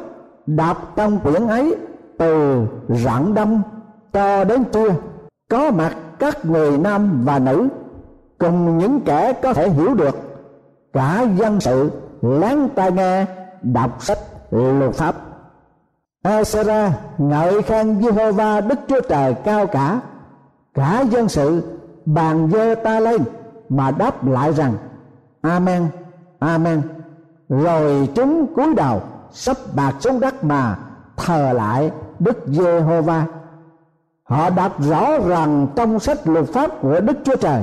đọc 0.47 0.93
trong 0.97 1.19
quyển 1.19 1.47
ấy 1.47 1.77
từ 2.19 2.63
rạng 2.89 3.35
đông 3.35 3.63
cho 4.13 4.45
đến 4.45 4.65
trưa. 4.73 4.91
Có 5.51 5.71
mặt 5.71 5.97
các 6.19 6.45
người 6.45 6.79
nam 6.79 7.21
và 7.25 7.39
nữ 7.39 7.69
cùng 8.39 8.79
những 8.79 9.01
kẻ 9.01 9.33
có 9.33 9.53
thể 9.53 9.69
hiểu 9.69 9.95
được 9.95 10.17
cả 10.93 11.27
dân 11.37 11.61
sự 11.61 11.91
lắng 12.23 12.69
tai 12.75 12.93
nghe, 12.93 13.27
đọc 13.63 14.03
sách, 14.03 14.19
luật 14.51 14.95
pháp. 14.95 15.15
Asera 16.23 16.93
ngợi 17.19 17.63
khen 17.63 18.01
Jehovah 18.01 18.69
Đức 18.69 18.79
Chúa 18.89 19.01
Trời 19.09 19.35
cao 19.35 19.67
cả. 19.67 20.01
Cả 20.75 21.05
dân 21.11 21.29
sự 21.29 21.63
bàn 22.07 22.51
dơ 22.53 22.75
ta 22.75 23.01
lên 23.01 23.23
mà 23.69 23.91
đáp 23.91 24.27
lại 24.27 24.53
rằng, 24.53 24.73
amen 25.41 25.87
amen. 26.39 26.83
Rồi 27.49 28.09
chúng 28.15 28.55
cúi 28.57 28.75
đầu, 28.75 29.01
sắp 29.31 29.57
bạc 29.77 29.95
xuống 30.01 30.21
đất 30.21 30.45
mà 30.45 30.79
thờ 31.17 31.53
lại 31.53 31.91
đức 32.19 32.39
giê-hô-va. 32.47 33.25
Họ 34.25 34.51
đọc 34.51 34.73
rõ 34.81 35.19
rằng 35.19 35.67
trong 35.77 35.99
sách 35.99 36.19
luật 36.25 36.45
pháp 36.53 36.71
của 36.83 37.01
đức 37.01 37.17
chúa 37.25 37.37
trời 37.37 37.63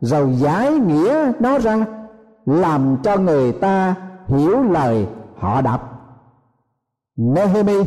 rồi 0.00 0.34
giải 0.36 0.72
nghĩa 0.72 1.32
nó 1.40 1.58
ra, 1.58 1.76
làm 2.46 2.96
cho 3.02 3.16
người 3.16 3.52
ta 3.52 3.94
hiểu 4.26 4.62
lời 4.62 5.06
họ 5.38 5.60
đọc. 5.60 5.95
Nehemi, 7.16 7.84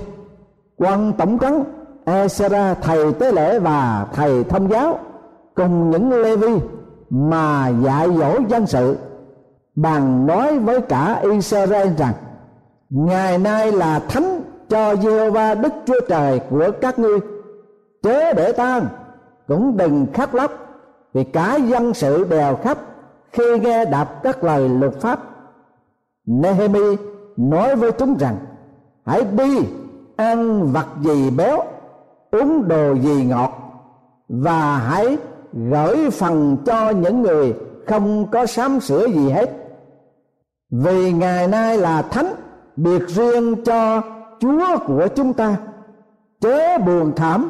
quan 0.78 1.14
tổng 1.18 1.40
trấn 1.40 1.64
Ezra, 2.06 2.76
thầy 2.82 3.14
tế 3.14 3.32
lễ 3.32 3.60
và 3.60 4.08
thầy 4.14 4.44
thông 4.44 4.70
giáo, 4.70 5.00
cùng 5.56 5.90
những 5.90 6.12
lê 6.22 6.36
vi 6.36 6.60
mà 7.10 7.70
dạy 7.70 8.10
dỗ 8.18 8.40
dân 8.48 8.68
sự 8.68 8.98
bằng 9.76 10.26
nói 10.28 10.60
với 10.60 10.82
cả 10.82 11.22
Israel 11.32 11.88
rằng, 11.98 12.14
ngày 12.90 13.38
nay 13.38 13.72
là 13.72 14.00
thánh 14.00 14.42
cho 14.70 14.96
Giê-hô-va 14.96 15.56
Đức 15.56 15.74
Chúa 15.86 16.00
Trời 16.10 16.40
của 16.50 16.72
các 16.82 17.00
ngươi. 17.00 17.20
Chớ 18.04 18.34
để 18.34 18.52
tan 18.52 18.88
cũng 19.48 19.78
đừng 19.78 20.06
khóc 20.14 20.34
lóc, 20.34 20.52
vì 21.14 21.24
cả 21.24 21.56
dân 21.56 21.94
sự 21.94 22.24
đều 22.30 22.56
khóc 22.56 22.78
khi 23.32 23.60
nghe 23.60 23.86
đọc 23.86 24.24
các 24.24 24.44
lời 24.44 24.70
luật 24.70 24.94
pháp. 24.94 25.20
Nehemi 26.26 26.96
nói 27.38 27.76
với 27.76 27.92
chúng 27.92 28.18
rằng 28.18 28.36
hãy 29.10 29.24
đi 29.24 29.60
ăn 30.16 30.72
vật 30.72 30.88
gì 31.02 31.30
béo 31.30 31.64
uống 32.32 32.68
đồ 32.68 32.94
gì 32.94 33.26
ngọt 33.26 33.52
và 34.30 34.78
hãy 34.78 35.18
gửi 35.54 36.10
phần 36.10 36.58
cho 36.66 36.90
những 36.90 37.22
người 37.22 37.54
không 37.88 38.28
có 38.32 38.46
sám 38.46 38.80
sửa 38.80 39.08
gì 39.08 39.30
hết 39.30 39.50
vì 40.72 41.14
ngày 41.14 41.48
nay 41.48 41.78
là 41.78 42.02
thánh 42.02 42.34
biệt 42.76 43.08
riêng 43.08 43.64
cho 43.66 44.02
chúa 44.40 44.78
của 44.86 45.08
chúng 45.16 45.34
ta 45.34 45.58
chớ 46.42 46.78
buồn 46.78 47.14
thảm 47.16 47.50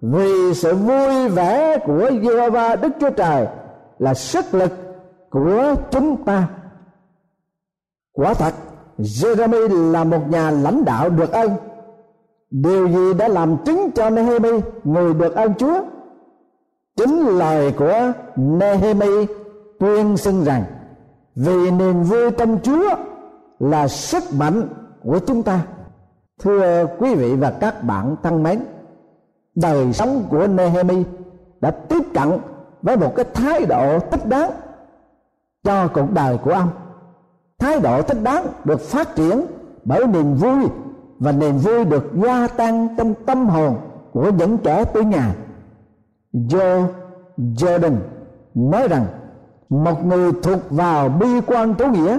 vì 0.00 0.54
sự 0.54 0.74
vui 0.74 1.28
vẻ 1.28 1.78
của 1.86 2.10
Giê-hô-va 2.22 2.76
Đức 2.76 2.92
Chúa 3.00 3.10
Trời 3.10 3.46
là 3.98 4.14
sức 4.14 4.54
lực 4.54 4.72
của 5.30 5.74
chúng 5.90 6.24
ta. 6.24 6.48
Quả 8.12 8.34
thật, 8.34 8.54
Jeremy 8.98 9.92
là 9.92 10.04
một 10.04 10.30
nhà 10.30 10.50
lãnh 10.50 10.84
đạo 10.84 11.10
được 11.10 11.32
ơn. 11.32 11.50
Điều 12.50 12.88
gì 12.88 13.14
đã 13.14 13.28
làm 13.28 13.56
chứng 13.64 13.90
cho 13.94 14.10
Nehemi 14.10 14.60
người 14.84 15.14
được 15.14 15.34
ơn 15.34 15.54
Chúa? 15.54 15.80
chính 16.96 17.26
lời 17.38 17.72
của 17.72 18.12
Nehemi 18.36 19.26
tuyên 19.80 20.16
xưng 20.16 20.44
rằng, 20.44 20.64
vì 21.34 21.70
niềm 21.70 22.02
vui 22.02 22.30
trong 22.30 22.58
Chúa 22.62 22.94
là 23.58 23.88
sức 23.88 24.22
mạnh 24.38 24.68
của 25.04 25.18
chúng 25.26 25.42
ta 25.42 25.60
thưa 26.40 26.86
quý 26.98 27.14
vị 27.14 27.36
và 27.36 27.50
các 27.50 27.82
bạn 27.82 28.16
thân 28.22 28.42
mến, 28.42 28.60
đời 29.54 29.92
sống 29.92 30.22
của 30.30 30.46
Nehemi 30.46 31.04
đã 31.60 31.70
tiếp 31.70 32.02
cận 32.14 32.28
với 32.82 32.96
một 32.96 33.12
cái 33.16 33.24
thái 33.34 33.66
độ 33.66 33.98
thích 34.10 34.26
đáng 34.26 34.50
cho 35.64 35.88
cuộc 35.88 36.10
đời 36.12 36.38
của 36.38 36.50
ông 36.50 36.68
thái 37.58 37.80
độ 37.80 38.02
thích 38.02 38.22
đáng 38.22 38.46
được 38.64 38.80
phát 38.80 39.16
triển 39.16 39.46
bởi 39.84 40.06
niềm 40.06 40.34
vui 40.34 40.68
và 41.18 41.32
niềm 41.32 41.58
vui 41.58 41.84
được 41.84 42.10
gia 42.14 42.48
tăng 42.48 42.88
trong 42.96 43.14
tâm 43.26 43.48
hồn 43.48 43.76
của 44.12 44.30
những 44.38 44.58
kẻ 44.58 44.84
tuổi 44.84 45.04
nhà 45.04 45.34
Joe 46.32 46.86
Jordan 47.38 47.96
nói 48.54 48.88
rằng, 48.88 49.06
một 49.68 50.04
người 50.04 50.32
thuộc 50.42 50.58
vào 50.70 51.08
bi 51.08 51.26
quan 51.46 51.74
chủ 51.74 51.86
nghĩa 51.86 52.18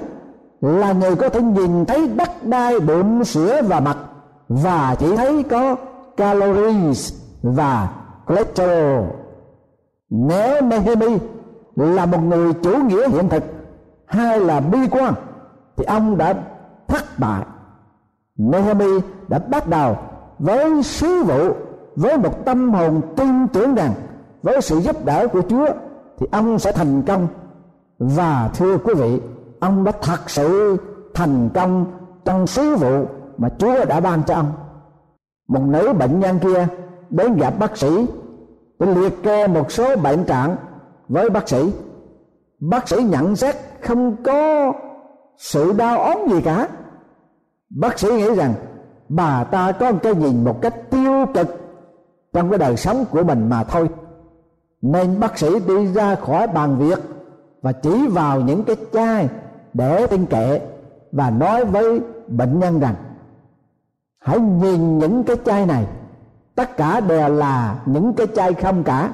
là 0.62 0.94
người 0.94 1.16
có 1.16 1.30
thể 1.30 1.42
nhìn 1.42 1.86
thấy 1.86 2.08
đất 2.08 2.30
đai 2.44 2.80
đụng 2.80 3.24
sữa 3.24 3.62
và 3.68 3.80
mặt 3.80 3.98
và 4.50 4.96
chỉ 5.00 5.16
thấy 5.16 5.44
có 5.44 5.76
calories 6.18 7.14
và 7.44 7.90
cholesterol. 8.28 9.06
Nếu 10.10 10.62
Nehemi 10.62 11.18
là 11.76 12.06
một 12.06 12.20
người 12.24 12.54
chủ 12.54 12.78
nghĩa 12.78 13.10
hiện 13.10 13.30
thực 13.30 13.44
hai 14.08 14.40
là 14.40 14.60
bi 14.60 14.80
quan, 14.92 15.14
thì 15.78 15.84
ông 15.84 16.18
đã 16.18 16.34
thất 16.88 17.20
bại. 17.20 17.46
Nehemi 18.38 19.00
đã 19.28 19.40
bắt 19.40 19.68
đầu 19.68 19.98
với 20.40 20.84
sứ 20.84 21.24
vụ, 21.24 21.54
với 21.96 22.18
một 22.18 22.46
tâm 22.46 22.74
hồn 22.74 23.02
tin 23.16 23.48
tưởng 23.48 23.76
rằng 23.76 23.94
với 24.44 24.62
sự 24.62 24.80
giúp 24.80 25.06
đỡ 25.06 25.28
của 25.28 25.42
Chúa 25.50 25.68
thì 26.18 26.28
ông 26.32 26.60
sẽ 26.60 26.72
thành 26.72 27.02
công. 27.02 27.28
Và 28.00 28.50
thưa 28.54 28.78
quý 28.78 28.94
vị, 28.94 29.22
ông 29.60 29.84
đã 29.84 29.92
thật 30.02 30.30
sự 30.30 30.78
thành 31.14 31.50
công 31.54 31.86
trong 32.26 32.48
sứ 32.48 32.76
vụ 32.76 33.06
mà 33.38 33.50
Chúa 33.58 33.86
đã 33.86 34.00
ban 34.00 34.24
cho 34.24 34.34
ông. 34.34 34.52
Một 35.48 35.62
nữ 35.62 35.94
bệnh 35.94 36.20
nhân 36.20 36.40
kia 36.40 36.68
đến 37.10 37.38
gặp 37.38 37.54
bác 37.60 37.78
sĩ 37.78 38.06
để 38.80 38.96
liệt 38.96 39.24
kê 39.24 39.48
một 39.48 39.72
số 39.72 39.96
bệnh 39.96 40.24
trạng 40.24 40.56
với 41.10 41.30
bác 41.30 41.50
sĩ 41.50 41.72
bác 42.60 42.88
sĩ 42.90 43.04
nhận 43.04 43.36
xét 43.36 43.56
không 43.82 44.24
có 44.24 44.74
sự 45.38 45.74
đau 45.74 46.00
ốm 46.00 46.18
gì 46.30 46.42
cả. 46.42 46.68
Bác 47.70 48.00
sĩ 48.00 48.08
nghĩ 48.08 48.36
rằng, 48.36 48.54
bà 49.10 49.44
ta 49.44 49.72
có 49.72 49.92
một 49.92 50.00
cái 50.04 50.16
nhìn 50.16 50.44
một 50.44 50.62
cách 50.62 50.76
tiêu 50.90 51.26
cực 51.34 51.48
trong 52.34 52.50
cái 52.50 52.60
đời 52.60 52.78
sống 52.78 53.06
của 53.12 53.24
mình 53.24 53.50
mà 53.50 53.64
thôi. 53.64 53.90
Nên 54.82 55.20
bác 55.20 55.38
sĩ 55.38 55.60
đi 55.68 55.94
ra 55.94 56.16
khỏi 56.16 56.48
bàn 56.48 56.78
việc 56.78 57.00
và 57.62 57.72
chỉ 57.72 58.08
vào 58.08 58.42
những 58.42 58.64
cái 58.64 58.76
chai 58.94 59.30
để 59.74 60.08
trên 60.08 60.26
kệ 60.26 60.62
và 61.12 61.30
nói 61.30 61.66
với 61.66 62.00
bệnh 62.28 62.60
nhân 62.60 62.80
rằng, 62.80 62.96
hãy 64.20 64.40
nhìn 64.40 65.00
những 65.00 65.24
cái 65.24 65.36
chai 65.46 65.66
này. 65.66 65.86
Tất 66.56 66.78
cả 66.78 67.00
đều 67.00 67.30
là 67.30 67.80
những 67.86 68.14
cái 68.14 68.28
chai 68.36 68.54
không 68.54 68.84
cả 68.84 69.14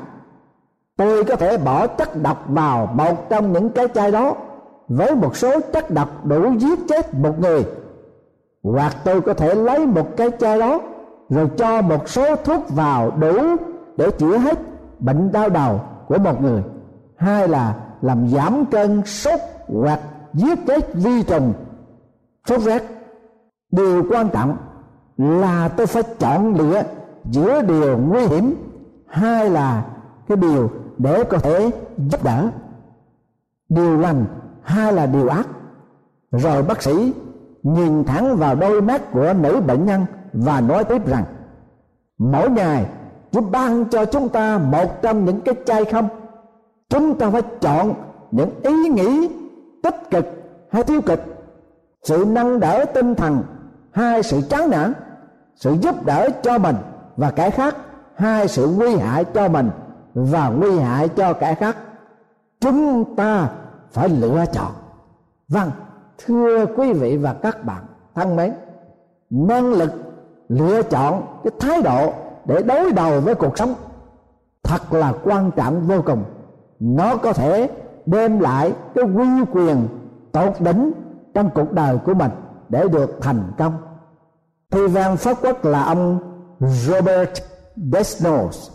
tôi 0.98 1.24
có 1.24 1.36
thể 1.36 1.58
bỏ 1.58 1.88
chất 1.88 2.22
độc 2.24 2.44
vào 2.48 2.86
một 2.86 3.30
trong 3.30 3.54
những 3.54 3.70
cái 3.70 3.88
chai 3.88 4.12
đó. 4.12 4.36
Với 4.88 5.16
một 5.16 5.36
số 5.38 5.60
chất 5.74 5.92
độc 5.92 6.26
đủ 6.26 6.54
giết 6.58 6.80
chết 6.90 7.14
một 7.14 7.40
người. 7.40 7.66
Hoặc 8.64 8.96
tôi 9.04 9.22
có 9.22 9.34
thể 9.34 9.56
lấy 9.56 9.86
một 9.86 10.18
cái 10.18 10.30
chai 10.40 10.60
đó, 10.60 10.80
rồi 11.30 11.50
cho 11.58 11.82
một 11.82 12.10
số 12.10 12.36
thuốc 12.36 12.70
vào 12.70 13.12
đủ 13.12 13.56
để 13.98 14.12
chữa 14.12 14.38
hết 14.38 14.60
bệnh 15.00 15.32
đau 15.32 15.50
đầu 15.50 15.82
của 16.08 16.18
một 16.18 16.42
người. 16.42 16.64
Hai 17.18 17.48
là 17.48 17.76
làm 18.02 18.28
giảm 18.30 18.66
cơn 18.66 19.06
sốt 19.06 19.40
hoặc 19.68 20.00
giết 20.34 20.60
chết 20.68 20.94
vi 20.94 21.24
trùng. 21.24 21.54
Sốt 22.50 22.62
rét 22.62 22.84
điều 23.72 24.04
quan 24.10 24.30
trọng 24.30 24.58
là 25.18 25.68
tôi 25.68 25.88
phải 25.88 26.04
chọn 26.20 26.56
lựa 26.56 26.84
giữa 27.26 27.62
điều 27.62 27.98
nguy 27.98 28.26
hiểm. 28.26 28.56
Hai 29.08 29.50
là 29.50 29.86
cái 30.32 30.38
điều 30.38 30.70
để 30.98 31.24
có 31.24 31.38
thể 31.38 31.72
giúp 31.98 32.24
đỡ. 32.24 32.48
Điều 33.70 33.98
lành 33.98 34.26
hay 34.62 34.94
là 34.94 35.06
điều 35.06 35.28
ác. 35.28 35.48
Rồi 36.32 36.64
bác 36.64 36.82
sĩ 36.82 37.14
nhìn 37.64 38.04
thẳng 38.04 38.36
vào 38.36 38.56
đôi 38.56 38.82
mắt 38.82 39.12
của 39.12 39.34
nữ 39.34 39.62
bệnh 39.68 39.86
nhân 39.86 40.06
và 40.34 40.62
nói 40.62 40.84
tiếp 40.84 41.08
rằng, 41.08 41.24
mỗi 42.18 42.50
ngày, 42.50 42.86
Chúa 43.32 43.42
ban 43.42 43.86
cho 43.86 44.06
chúng 44.06 44.30
ta 44.30 44.58
một 44.58 45.02
trong 45.02 45.26
những 45.26 45.42
cái 45.42 45.56
chai 45.66 45.86
không. 45.86 46.08
Chúng 46.90 47.20
ta 47.20 47.30
phải 47.30 47.42
chọn 47.62 47.94
những 48.32 48.50
ý 48.64 48.90
nghĩ 48.90 49.30
tích 49.84 50.10
cực 50.12 50.26
hay 50.72 50.84
tiêu 50.84 51.02
cực. 51.02 51.20
Sự 52.04 52.26
nâng 52.28 52.60
đỡ 52.60 52.86
tinh 52.94 53.16
thần 53.16 53.44
hai 53.92 54.24
sự 54.24 54.42
chán 54.50 54.70
nản, 54.70 54.94
sự 55.56 55.76
giúp 55.82 56.06
đỡ 56.06 56.30
cho 56.44 56.58
mình 56.58 56.76
và 57.18 57.32
kẻ 57.32 57.50
khác 57.50 57.76
hai 58.16 58.48
sự 58.48 58.68
nguy 58.78 58.96
hại 58.96 59.26
cho 59.26 59.48
mình 59.48 59.70
và 60.14 60.50
nguy 60.50 60.80
hại 60.80 61.10
cho 61.10 61.34
kẻ 61.34 61.56
khác, 61.56 61.78
chúng 62.60 63.16
ta 63.16 63.50
phải 63.92 64.10
lựa 64.10 64.46
chọn. 64.54 64.72
Vâng 65.48 65.72
thưa 66.26 66.66
quý 66.66 66.94
vị 66.94 67.18
và 67.18 67.34
các 67.34 67.66
bạn, 67.66 67.84
thân 68.16 68.36
mến, 68.36 68.54
năng 69.30 69.74
lực 69.74 69.92
lựa 70.50 70.82
chọn 70.82 71.24
cái 71.44 71.52
thái 71.60 71.82
độ 71.82 72.14
để 72.46 72.62
đối 72.62 72.92
đầu 72.92 73.22
với 73.22 73.36
cuộc 73.36 73.58
sống 73.58 73.74
thật 74.64 74.94
là 74.94 75.14
quan 75.24 75.52
trọng 75.52 75.82
vô 75.82 76.02
cùng. 76.06 76.24
Nó 76.80 77.18
có 77.18 77.34
thể 77.34 77.70
đem 78.06 78.40
lại 78.40 78.74
cái 78.96 79.04
quy 79.04 79.28
quyền 79.52 79.88
tột 80.32 80.54
đỉnh 80.60 80.92
trong 81.34 81.50
cuộc 81.56 81.72
đời 81.72 81.98
của 81.98 82.14
mình 82.14 82.32
để 82.70 82.88
được 82.88 83.18
thành 83.22 83.52
công. 83.58 83.78
Thi 84.72 84.88
văn 84.88 85.18
pháp 85.18 85.38
quốc 85.42 85.66
là 85.66 85.84
ông 85.84 86.20
Robert 86.60 87.42
Desnos 87.94 88.72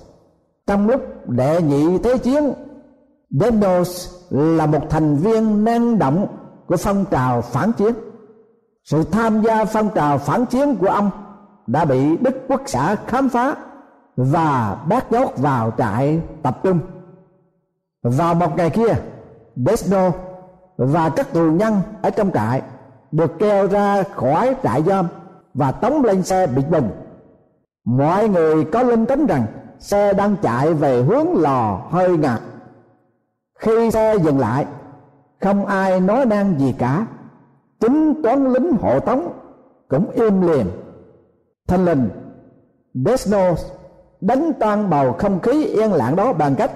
trong 0.66 0.88
lúc 0.88 1.28
đệ 1.28 1.62
nhị 1.62 1.98
thế 1.98 2.18
chiến 2.18 2.52
Desnos 3.30 4.14
là 4.30 4.66
một 4.66 4.90
thành 4.90 5.16
viên 5.16 5.64
năng 5.64 5.98
động 5.98 6.26
của 6.66 6.76
phong 6.76 7.04
trào 7.10 7.42
phản 7.42 7.72
chiến. 7.72 7.94
Sự 8.84 9.04
tham 9.04 9.42
gia 9.42 9.64
phong 9.64 9.88
trào 9.94 10.18
phản 10.18 10.46
chiến 10.46 10.76
của 10.76 10.86
ông 10.86 11.10
đã 11.66 11.84
bị 11.84 12.16
đức 12.16 12.34
quốc 12.48 12.60
xã 12.66 12.96
khám 13.06 13.28
phá 13.28 13.56
và 14.16 14.76
bắt 14.88 15.12
nhốt 15.12 15.32
vào 15.36 15.72
trại 15.78 16.20
tập 16.42 16.58
trung. 16.62 16.78
Vào 18.02 18.34
một 18.34 18.56
ngày 18.56 18.70
kia 18.70 18.94
Desno 19.56 20.10
và 20.76 21.08
các 21.08 21.32
tù 21.32 21.40
nhân 21.40 21.80
ở 22.02 22.10
trong 22.10 22.30
trại 22.30 22.62
được 23.12 23.32
kêu 23.38 23.68
ra 23.68 24.02
khỏi 24.02 24.54
trại 24.62 24.82
giam 24.82 25.06
và 25.54 25.72
tống 25.72 26.04
lên 26.04 26.22
xe 26.22 26.46
bị 26.46 26.62
bùng 26.70 26.90
mọi 27.84 28.28
người 28.28 28.64
có 28.64 28.82
linh 28.82 29.06
tính 29.06 29.26
rằng 29.26 29.46
xe 29.78 30.12
đang 30.12 30.36
chạy 30.42 30.74
về 30.74 31.02
hướng 31.02 31.42
lò 31.42 31.80
hơi 31.90 32.16
ngạt 32.18 32.40
khi 33.58 33.90
xe 33.90 34.16
dừng 34.16 34.38
lại, 34.38 34.66
không 35.40 35.66
ai 35.66 36.00
nói 36.00 36.26
năng 36.26 36.60
gì 36.60 36.74
cả. 36.78 37.06
Chính 37.80 38.22
toán 38.22 38.52
lính 38.52 38.72
hộ 38.80 39.00
tống 39.00 39.32
cũng 39.88 40.10
im 40.10 40.40
liền 40.40 40.66
thanh 41.68 41.84
linh, 41.84 42.08
desno 42.94 43.54
đánh 44.20 44.52
tan 44.60 44.90
bầu 44.90 45.12
không 45.12 45.40
khí 45.40 45.64
yên 45.64 45.92
lặng 45.92 46.16
đó 46.16 46.32
bằng 46.32 46.54
cách 46.54 46.70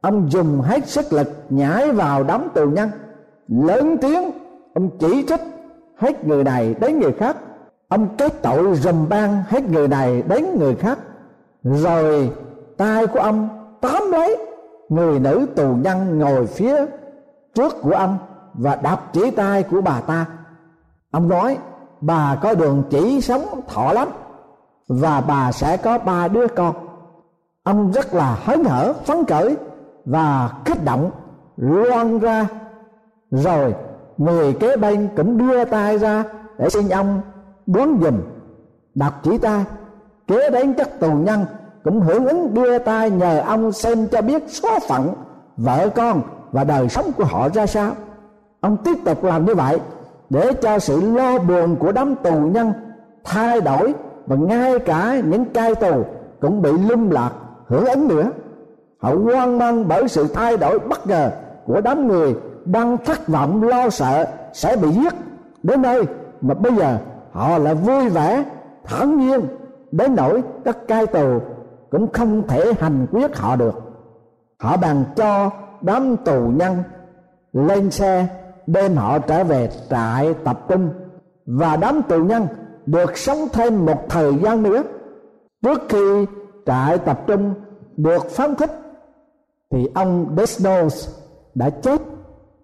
ông 0.00 0.30
dùng 0.30 0.60
hết 0.60 0.88
sức 0.88 1.12
lực 1.12 1.32
nhảy 1.50 1.92
vào 1.92 2.24
đám 2.24 2.48
tù 2.54 2.66
nhân. 2.66 2.90
Lớn 3.48 3.96
tiếng, 4.00 4.30
ông 4.74 4.90
chỉ 4.98 5.24
trích 5.28 5.40
hết 5.96 6.24
người 6.24 6.44
này 6.44 6.74
đến 6.80 6.98
người 7.00 7.12
khác. 7.12 7.36
Ông 7.88 8.08
kết 8.18 8.42
tội 8.42 8.76
rầm 8.76 9.08
ban 9.08 9.42
hết 9.48 9.64
người 9.70 9.88
này 9.88 10.22
đến 10.22 10.58
người 10.58 10.74
khác 10.74 10.98
rồi 11.74 12.32
tay 12.76 13.06
của 13.06 13.20
ông 13.20 13.48
tóm 13.80 14.10
lấy, 14.12 14.36
người 14.88 15.20
nữ 15.20 15.46
tù 15.56 15.74
nhân 15.74 16.18
ngồi 16.18 16.46
phía 16.46 16.76
trước 17.54 17.74
của 17.82 17.92
ông 17.92 18.18
và 18.54 18.76
đập 18.76 19.12
chỉ 19.12 19.30
tay 19.30 19.62
của 19.62 19.80
bà 19.80 20.00
ta. 20.00 20.26
Ông 21.10 21.28
nói, 21.28 21.58
bà 22.00 22.38
có 22.42 22.54
đường 22.54 22.82
chỉ 22.90 23.20
sống 23.20 23.42
thọ 23.68 23.92
lắm 23.92 24.08
và 24.88 25.20
bà 25.20 25.52
sẽ 25.52 25.76
có 25.76 25.98
ba 25.98 26.28
đứa 26.28 26.46
con. 26.48 26.74
Ông 27.62 27.92
rất 27.92 28.14
là 28.14 28.38
hớn 28.44 28.64
hở, 28.64 28.92
phấn 29.04 29.24
khởi 29.24 29.56
và 30.04 30.50
kích 30.64 30.84
động, 30.84 31.10
loan 31.56 32.18
ra. 32.18 32.46
Rồi 33.30 33.74
người 34.16 34.52
kế 34.52 34.76
bên 34.76 35.08
cũng 35.16 35.38
đưa 35.38 35.64
tay 35.64 35.98
ra 35.98 36.24
để 36.58 36.68
xin 36.68 36.88
ông 36.88 37.20
đón 37.66 37.98
dùm 38.02 38.20
đập 38.94 39.12
chỉ 39.22 39.38
tay 39.38 39.64
kế 40.28 40.50
đến 40.50 40.74
các 40.74 41.00
tù 41.00 41.12
nhân 41.12 41.44
cũng 41.84 42.00
hưởng 42.00 42.26
ứng 42.26 42.54
đưa 42.54 42.78
tay 42.78 43.10
nhờ 43.10 43.40
ông 43.46 43.72
xem 43.72 44.06
cho 44.06 44.22
biết 44.22 44.44
số 44.48 44.78
phận, 44.88 45.14
vợ 45.56 45.88
con 45.94 46.22
và 46.52 46.64
đời 46.64 46.88
sống 46.88 47.12
của 47.16 47.24
họ 47.24 47.48
ra 47.48 47.66
sao. 47.66 47.92
Ông 48.60 48.76
tiếp 48.84 48.94
tục 49.04 49.24
làm 49.24 49.44
như 49.44 49.54
vậy 49.54 49.78
để 50.30 50.52
cho 50.62 50.78
sự 50.78 51.00
lo 51.14 51.38
buồn 51.38 51.76
của 51.76 51.92
đám 51.92 52.14
tù 52.14 52.34
nhân 52.40 52.72
thay 53.24 53.60
đổi 53.60 53.94
và 54.26 54.36
ngay 54.36 54.78
cả 54.78 55.20
những 55.24 55.44
cai 55.44 55.74
tù 55.74 56.04
cũng 56.40 56.62
bị 56.62 56.72
lung 56.72 57.12
lạc, 57.12 57.30
hưởng 57.66 57.84
ứng 57.84 58.08
nữa. 58.08 58.30
Họ 58.98 59.14
hoang 59.24 59.58
mang 59.58 59.88
bởi 59.88 60.08
sự 60.08 60.26
thay 60.34 60.56
đổi 60.56 60.78
bất 60.78 61.06
ngờ 61.06 61.30
của 61.66 61.80
đám 61.80 62.08
người 62.08 62.34
đang 62.64 62.96
thất 63.04 63.28
vọng, 63.28 63.62
lo 63.62 63.90
sợ 63.90 64.26
sẽ 64.52 64.76
bị 64.76 64.88
giết. 64.88 65.14
Đến 65.62 65.82
nơi 65.82 66.02
mà 66.40 66.54
bây 66.54 66.74
giờ 66.74 66.98
họ 67.32 67.58
lại 67.58 67.74
vui 67.74 68.08
vẻ, 68.08 68.44
thản 68.84 69.18
nhiên 69.18 69.40
đến 69.92 70.14
nỗi 70.14 70.42
các 70.64 70.78
cai 70.88 71.06
tù 71.06 71.40
cũng 71.90 72.12
không 72.12 72.48
thể 72.48 72.72
hành 72.78 73.06
quyết 73.12 73.36
họ 73.36 73.56
được. 73.56 73.74
Họ 74.58 74.76
bàn 74.76 75.04
cho 75.16 75.50
đám 75.80 76.16
tù 76.16 76.48
nhân 76.48 76.82
lên 77.52 77.90
xe 77.90 78.26
đem 78.66 78.96
họ 78.96 79.18
trở 79.18 79.44
về 79.44 79.70
trại 79.90 80.34
tập 80.44 80.60
trung. 80.68 80.90
Và 81.46 81.76
đám 81.76 82.02
tù 82.02 82.24
nhân 82.24 82.46
được 82.86 83.18
sống 83.18 83.38
thêm 83.52 83.86
một 83.86 84.08
thời 84.08 84.38
gian 84.38 84.62
nữa. 84.62 84.82
Trước 85.62 85.80
khi 85.88 86.26
trại 86.66 86.98
tập 86.98 87.20
trung 87.26 87.54
được 87.96 88.30
phán 88.30 88.54
thích, 88.54 88.70
thì 89.70 89.88
ông 89.94 90.36
Desnos 90.38 91.08
đã 91.54 91.70
chết 91.70 92.02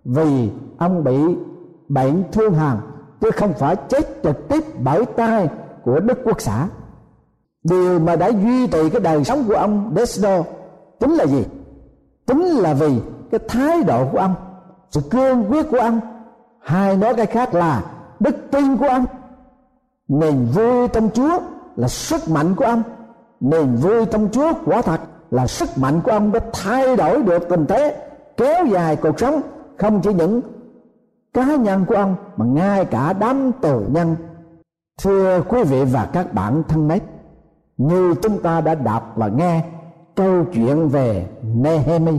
vì 0.04 0.50
ông 0.78 1.04
bị 1.04 1.18
bệnh 1.88 2.22
thương 2.32 2.54
hàn, 2.54 2.76
chứ 3.20 3.30
không 3.30 3.52
phải 3.52 3.76
chết 3.88 4.22
trực 4.22 4.48
tiếp 4.48 4.64
bởi 4.82 5.04
tay 5.06 5.48
của 5.84 6.00
đức 6.00 6.18
quốc 6.24 6.40
xã 6.40 6.68
điều 7.64 7.98
mà 7.98 8.16
đã 8.16 8.28
duy 8.28 8.66
trì 8.66 8.90
cái 8.90 9.00
đời 9.00 9.24
sống 9.24 9.44
của 9.48 9.54
ông 9.54 9.92
Desno 9.96 10.42
chính 11.00 11.14
là 11.14 11.26
gì? 11.26 11.44
Chính 12.26 12.42
là 12.42 12.74
vì 12.74 13.00
cái 13.30 13.40
thái 13.48 13.82
độ 13.82 14.08
của 14.12 14.18
ông, 14.18 14.34
sự 14.90 15.00
cương 15.10 15.44
quyết 15.50 15.66
của 15.70 15.78
ông, 15.78 16.00
hay 16.60 16.96
nói 16.96 17.14
cái 17.14 17.26
khác 17.26 17.54
là 17.54 17.82
đức 18.20 18.36
tin 18.50 18.76
của 18.76 18.88
ông. 18.88 19.04
Niềm 20.08 20.46
vui 20.54 20.88
trong 20.88 21.10
chúa 21.14 21.38
là 21.76 21.88
sức 21.88 22.28
mạnh 22.28 22.54
của 22.54 22.64
ông. 22.64 22.82
Niềm 23.40 23.76
vui 23.76 24.06
trong 24.06 24.28
chúa 24.32 24.52
quả 24.64 24.82
thật 24.82 25.00
là 25.30 25.46
sức 25.46 25.78
mạnh 25.78 26.00
của 26.04 26.10
ông 26.10 26.32
đã 26.32 26.40
thay 26.52 26.96
đổi 26.96 27.22
được 27.22 27.48
tình 27.48 27.66
thế, 27.66 27.96
kéo 28.36 28.66
dài 28.66 28.96
cuộc 28.96 29.20
sống, 29.20 29.40
không 29.78 30.00
chỉ 30.02 30.12
những 30.12 30.40
cá 31.32 31.56
nhân 31.56 31.84
của 31.84 31.94
ông 31.94 32.16
mà 32.36 32.44
ngay 32.44 32.84
cả 32.84 33.12
đám 33.12 33.52
tù 33.52 33.80
nhân. 33.88 34.16
Thưa 35.02 35.42
quý 35.48 35.62
vị 35.62 35.84
và 35.84 36.08
các 36.12 36.34
bạn 36.34 36.62
thân 36.68 36.88
mến 36.88 36.98
như 37.76 38.14
chúng 38.22 38.42
ta 38.42 38.60
đã 38.60 38.74
đọc 38.74 39.12
và 39.16 39.28
nghe 39.28 39.64
câu 40.14 40.44
chuyện 40.52 40.88
về 40.88 41.26
Nehemi. 41.42 42.18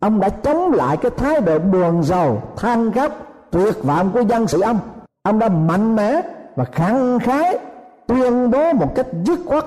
Ông 0.00 0.20
đã 0.20 0.28
chống 0.28 0.72
lại 0.72 0.96
cái 0.96 1.10
thái 1.16 1.40
độ 1.40 1.58
buồn 1.58 2.02
rầu 2.02 2.42
than 2.56 2.92
khóc 2.92 3.12
tuyệt 3.50 3.84
vọng 3.84 4.10
của 4.14 4.20
dân 4.20 4.46
sự 4.46 4.60
ông. 4.60 4.78
Ông 5.22 5.38
đã 5.38 5.48
mạnh 5.48 5.96
mẽ 5.96 6.22
và 6.56 6.64
khẳng 6.64 7.18
khái 7.18 7.58
tuyên 8.06 8.50
bố 8.50 8.72
một 8.72 8.94
cách 8.94 9.06
dứt 9.24 9.38
khoát 9.46 9.64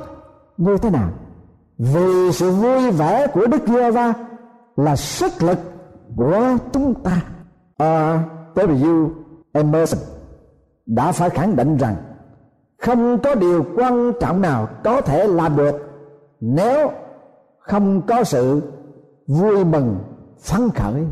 như 0.57 0.77
thế 0.77 0.89
nào? 0.89 1.09
Vì 1.77 2.31
sự 2.31 2.51
vui 2.51 2.91
vẻ 2.91 3.27
của 3.27 3.45
đức 3.45 3.67
giê 3.67 3.91
va 3.91 4.13
là 4.75 4.95
sức 4.95 5.43
lực 5.43 5.59
của 6.15 6.57
chúng 6.73 6.93
ta. 7.03 7.21
À, 7.77 8.23
W. 8.55 9.09
Emerson 9.53 9.99
đã 10.85 11.11
phải 11.11 11.29
khẳng 11.29 11.55
định 11.55 11.77
rằng 11.77 11.95
không 12.79 13.19
có 13.19 13.35
điều 13.35 13.65
quan 13.75 14.11
trọng 14.19 14.41
nào 14.41 14.67
có 14.83 15.01
thể 15.01 15.27
làm 15.27 15.55
được 15.55 15.75
nếu 16.39 16.91
không 17.59 18.01
có 18.01 18.23
sự 18.23 18.61
vui 19.27 19.65
mừng, 19.65 19.97
phấn 20.41 20.69
khởi. 20.69 21.05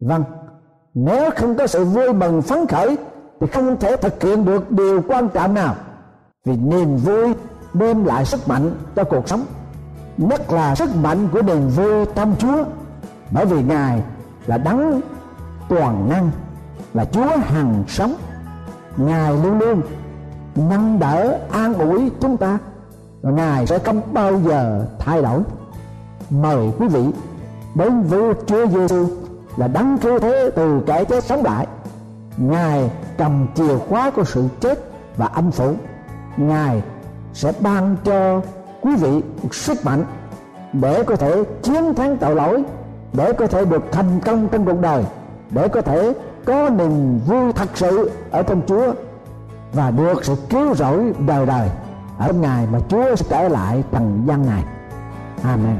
Vâng 0.00 0.24
nếu 0.94 1.30
không 1.36 1.54
có 1.54 1.66
sự 1.66 1.84
vui 1.84 2.12
mừng, 2.12 2.42
phấn 2.42 2.66
khởi 2.66 2.96
thì 3.40 3.46
không 3.46 3.76
thể 3.80 3.96
thực 3.96 4.22
hiện 4.22 4.44
được 4.44 4.70
điều 4.70 5.02
quan 5.08 5.28
trọng 5.28 5.54
nào. 5.54 5.74
Vì 6.44 6.56
niềm 6.56 6.96
vui 6.96 7.34
đem 7.74 8.04
lại 8.04 8.24
sức 8.24 8.48
mạnh 8.48 8.70
cho 8.96 9.04
cuộc 9.04 9.28
sống, 9.28 9.44
nhất 10.16 10.52
là 10.52 10.74
sức 10.74 10.96
mạnh 10.96 11.28
của 11.32 11.42
niềm 11.42 11.68
vui 11.68 12.06
tâm 12.06 12.34
chúa. 12.38 12.64
Bởi 13.30 13.46
vì 13.46 13.62
ngài 13.62 14.02
là 14.46 14.58
đấng 14.58 15.00
toàn 15.68 16.08
năng, 16.08 16.30
là 16.94 17.04
chúa 17.04 17.36
hằng 17.36 17.84
sống. 17.88 18.14
Ngài 18.96 19.32
luôn 19.32 19.58
luôn 19.58 19.82
nâng 20.56 20.98
đỡ, 20.98 21.38
an 21.50 21.74
ủi 21.74 22.10
chúng 22.20 22.36
ta. 22.36 22.58
Và 23.22 23.30
ngài 23.30 23.66
sẽ 23.66 23.78
không 23.78 24.00
bao 24.12 24.40
giờ 24.46 24.86
thay 24.98 25.22
đổi. 25.22 25.40
Mời 26.30 26.72
quý 26.78 26.88
vị 26.88 27.04
đến 27.74 28.02
với 28.02 28.34
chúa 28.46 28.66
giêsu 28.66 29.06
là 29.56 29.68
đấng 29.68 29.98
cứu 29.98 30.18
thế 30.18 30.50
từ 30.56 30.80
kẻ 30.86 31.04
chết 31.04 31.24
sống 31.24 31.44
lại. 31.44 31.66
Ngài 32.36 32.90
cầm 33.18 33.46
chìa 33.54 33.78
khóa 33.88 34.10
của 34.10 34.24
sự 34.24 34.44
chết 34.60 34.78
và 35.16 35.26
âm 35.26 35.50
phủ. 35.50 35.72
Ngài 36.36 36.82
sẽ 37.34 37.52
ban 37.60 37.96
cho 38.04 38.40
quý 38.80 38.96
vị 38.96 39.22
một 39.42 39.54
sức 39.54 39.84
mạnh 39.84 40.04
để 40.72 41.02
có 41.02 41.16
thể 41.16 41.44
chiến 41.62 41.94
thắng 41.94 42.16
tội 42.16 42.34
lỗi, 42.34 42.62
để 43.12 43.32
có 43.32 43.46
thể 43.46 43.64
được 43.64 43.82
thành 43.92 44.20
công 44.24 44.48
trong 44.48 44.64
cuộc 44.64 44.80
đời, 44.80 45.04
để 45.50 45.68
có 45.68 45.80
thể 45.80 46.12
có 46.44 46.70
niềm 46.70 47.18
vui 47.26 47.52
thật 47.52 47.68
sự 47.74 48.10
ở 48.30 48.42
trong 48.42 48.62
Chúa 48.66 48.92
và 49.74 49.90
được 49.90 50.24
sự 50.24 50.36
cứu 50.50 50.74
rỗi 50.74 51.12
đời 51.26 51.46
đời 51.46 51.70
ở 52.18 52.32
ngày 52.32 52.66
mà 52.72 52.78
Chúa 52.88 53.16
sẽ 53.16 53.26
trở 53.30 53.48
lại 53.48 53.84
trần 53.92 54.24
gian 54.26 54.46
này. 54.46 54.64
Amen. 55.42 55.76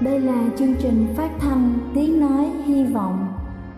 Đây 0.00 0.20
là 0.20 0.44
chương 0.58 0.74
trình 0.74 1.14
phát 1.16 1.30
thanh 1.40 1.78
Tiếng 1.94 2.20
Nói 2.20 2.50
Hy 2.66 2.84
Vọng 2.84 3.33